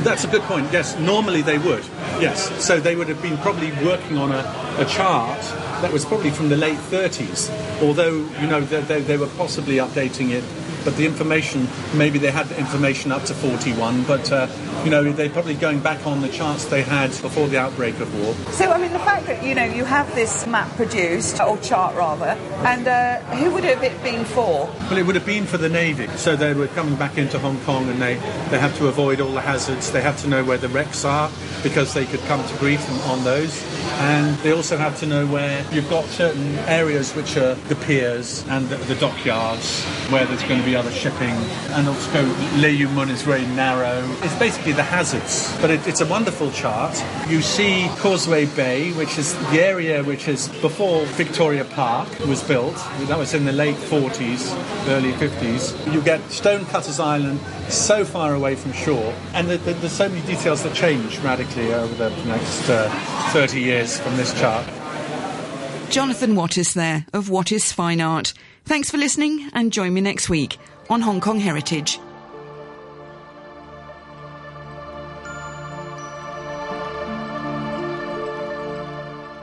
That's 0.00 0.24
a 0.24 0.28
good 0.28 0.42
point. 0.42 0.72
Yes, 0.72 0.98
normally 0.98 1.42
they 1.42 1.58
would. 1.58 1.84
Yes, 2.20 2.64
so 2.64 2.80
they 2.80 2.96
would 2.96 3.08
have 3.08 3.22
been 3.22 3.36
probably 3.38 3.72
working 3.84 4.18
on 4.18 4.32
a, 4.32 4.40
a 4.78 4.84
chart 4.84 5.40
that 5.82 5.92
was 5.92 6.04
probably 6.04 6.30
from 6.30 6.48
the 6.48 6.56
late 6.56 6.78
30s, 6.78 7.50
although, 7.82 8.16
you 8.40 8.46
know, 8.46 8.60
they, 8.60 8.80
they, 8.82 9.00
they 9.00 9.16
were 9.16 9.28
possibly 9.28 9.76
updating 9.76 10.30
it 10.30 10.44
but 10.88 10.96
the 10.96 11.04
information, 11.04 11.68
maybe 11.92 12.18
they 12.18 12.30
had 12.30 12.46
the 12.46 12.58
information 12.58 13.12
up 13.12 13.22
to 13.22 13.34
41, 13.34 14.04
but 14.04 14.32
uh, 14.32 14.48
you 14.84 14.90
know, 14.90 15.12
they're 15.12 15.28
probably 15.28 15.54
going 15.54 15.80
back 15.80 16.06
on 16.06 16.22
the 16.22 16.30
charts 16.30 16.64
they 16.64 16.80
had 16.80 17.10
before 17.20 17.46
the 17.46 17.58
outbreak 17.58 18.00
of 18.00 18.08
war. 18.18 18.32
So, 18.52 18.70
I 18.70 18.78
mean, 18.78 18.94
the 18.94 18.98
fact 19.00 19.26
that, 19.26 19.44
you 19.44 19.54
know, 19.54 19.64
you 19.64 19.84
have 19.84 20.14
this 20.14 20.46
map 20.46 20.66
produced, 20.76 21.42
or 21.42 21.58
chart 21.58 21.94
rather, 21.94 22.38
and 22.64 22.88
uh, 22.88 23.18
who 23.36 23.50
would 23.50 23.64
it 23.64 23.76
have 23.76 23.84
it 23.84 24.02
been 24.02 24.24
for? 24.24 24.64
Well, 24.88 24.96
it 24.96 25.04
would 25.04 25.14
have 25.14 25.26
been 25.26 25.44
for 25.44 25.58
the 25.58 25.68
Navy. 25.68 26.06
So 26.16 26.36
they 26.36 26.54
were 26.54 26.68
coming 26.68 26.96
back 26.96 27.18
into 27.18 27.38
Hong 27.38 27.60
Kong 27.64 27.86
and 27.90 28.00
they, 28.00 28.14
they 28.48 28.58
have 28.58 28.74
to 28.78 28.86
avoid 28.86 29.20
all 29.20 29.32
the 29.32 29.42
hazards. 29.42 29.90
They 29.90 30.00
have 30.00 30.18
to 30.22 30.28
know 30.28 30.42
where 30.42 30.56
the 30.56 30.68
wrecks 30.68 31.04
are 31.04 31.30
because 31.62 31.92
they 31.92 32.06
could 32.06 32.20
come 32.20 32.42
to 32.48 32.56
grief 32.56 32.80
on 33.08 33.24
those. 33.24 33.62
And 34.00 34.36
they 34.38 34.52
also 34.52 34.76
have 34.76 34.98
to 35.00 35.06
know 35.06 35.26
where 35.26 35.64
you've 35.72 35.90
got 35.90 36.04
certain 36.06 36.54
areas 36.68 37.12
which 37.14 37.36
are 37.36 37.54
the 37.54 37.74
piers 37.76 38.44
and 38.48 38.68
the, 38.68 38.76
the 38.76 38.94
dockyards 38.96 39.84
where 40.10 40.24
there's 40.26 40.42
going 40.44 40.60
to 40.60 40.66
be 40.66 40.76
other 40.76 40.90
shipping. 40.90 41.34
And 41.70 41.88
also, 41.88 42.24
Lei 42.56 42.70
Yue 42.70 42.88
Mun 42.88 43.10
is 43.10 43.22
very 43.22 43.46
narrow. 43.46 44.04
It's 44.22 44.38
basically 44.38 44.72
the 44.72 44.82
hazards, 44.82 45.54
but 45.60 45.70
it, 45.70 45.86
it's 45.86 46.00
a 46.00 46.06
wonderful 46.06 46.50
chart. 46.52 47.02
You 47.28 47.42
see 47.42 47.88
Causeway 47.98 48.46
Bay, 48.46 48.92
which 48.92 49.18
is 49.18 49.34
the 49.50 49.60
area 49.60 50.02
which 50.04 50.28
is 50.28 50.48
before 50.60 51.04
Victoria 51.06 51.64
Park 51.64 52.08
was 52.20 52.42
built. 52.42 52.76
That 53.08 53.18
was 53.18 53.34
in 53.34 53.44
the 53.44 53.52
late 53.52 53.76
40s, 53.76 54.54
early 54.88 55.12
50s. 55.12 55.92
You 55.92 56.00
get 56.02 56.20
Stonecutters 56.30 57.00
Island 57.00 57.40
so 57.68 58.04
far 58.04 58.34
away 58.34 58.54
from 58.54 58.72
shore, 58.72 59.14
and 59.34 59.48
the, 59.48 59.58
the, 59.58 59.74
there's 59.74 59.92
so 59.92 60.08
many 60.08 60.24
details 60.26 60.62
that 60.62 60.74
change 60.74 61.18
radically 61.18 61.72
over 61.72 61.94
the 61.94 62.24
next 62.24 62.68
uh, 62.68 62.88
30 63.32 63.60
years 63.78 63.98
from 64.00 64.16
this 64.16 64.38
chart. 64.40 64.66
Jonathan 65.88 66.34
Wattis 66.34 66.74
there 66.74 67.06
of 67.12 67.28
Wattis 67.28 67.72
Fine 67.72 68.00
Art. 68.00 68.32
Thanks 68.64 68.90
for 68.90 68.98
listening 68.98 69.48
and 69.52 69.72
join 69.72 69.94
me 69.94 70.00
next 70.00 70.28
week 70.28 70.58
on 70.90 71.00
Hong 71.00 71.20
Kong 71.20 71.38
Heritage. 71.38 72.00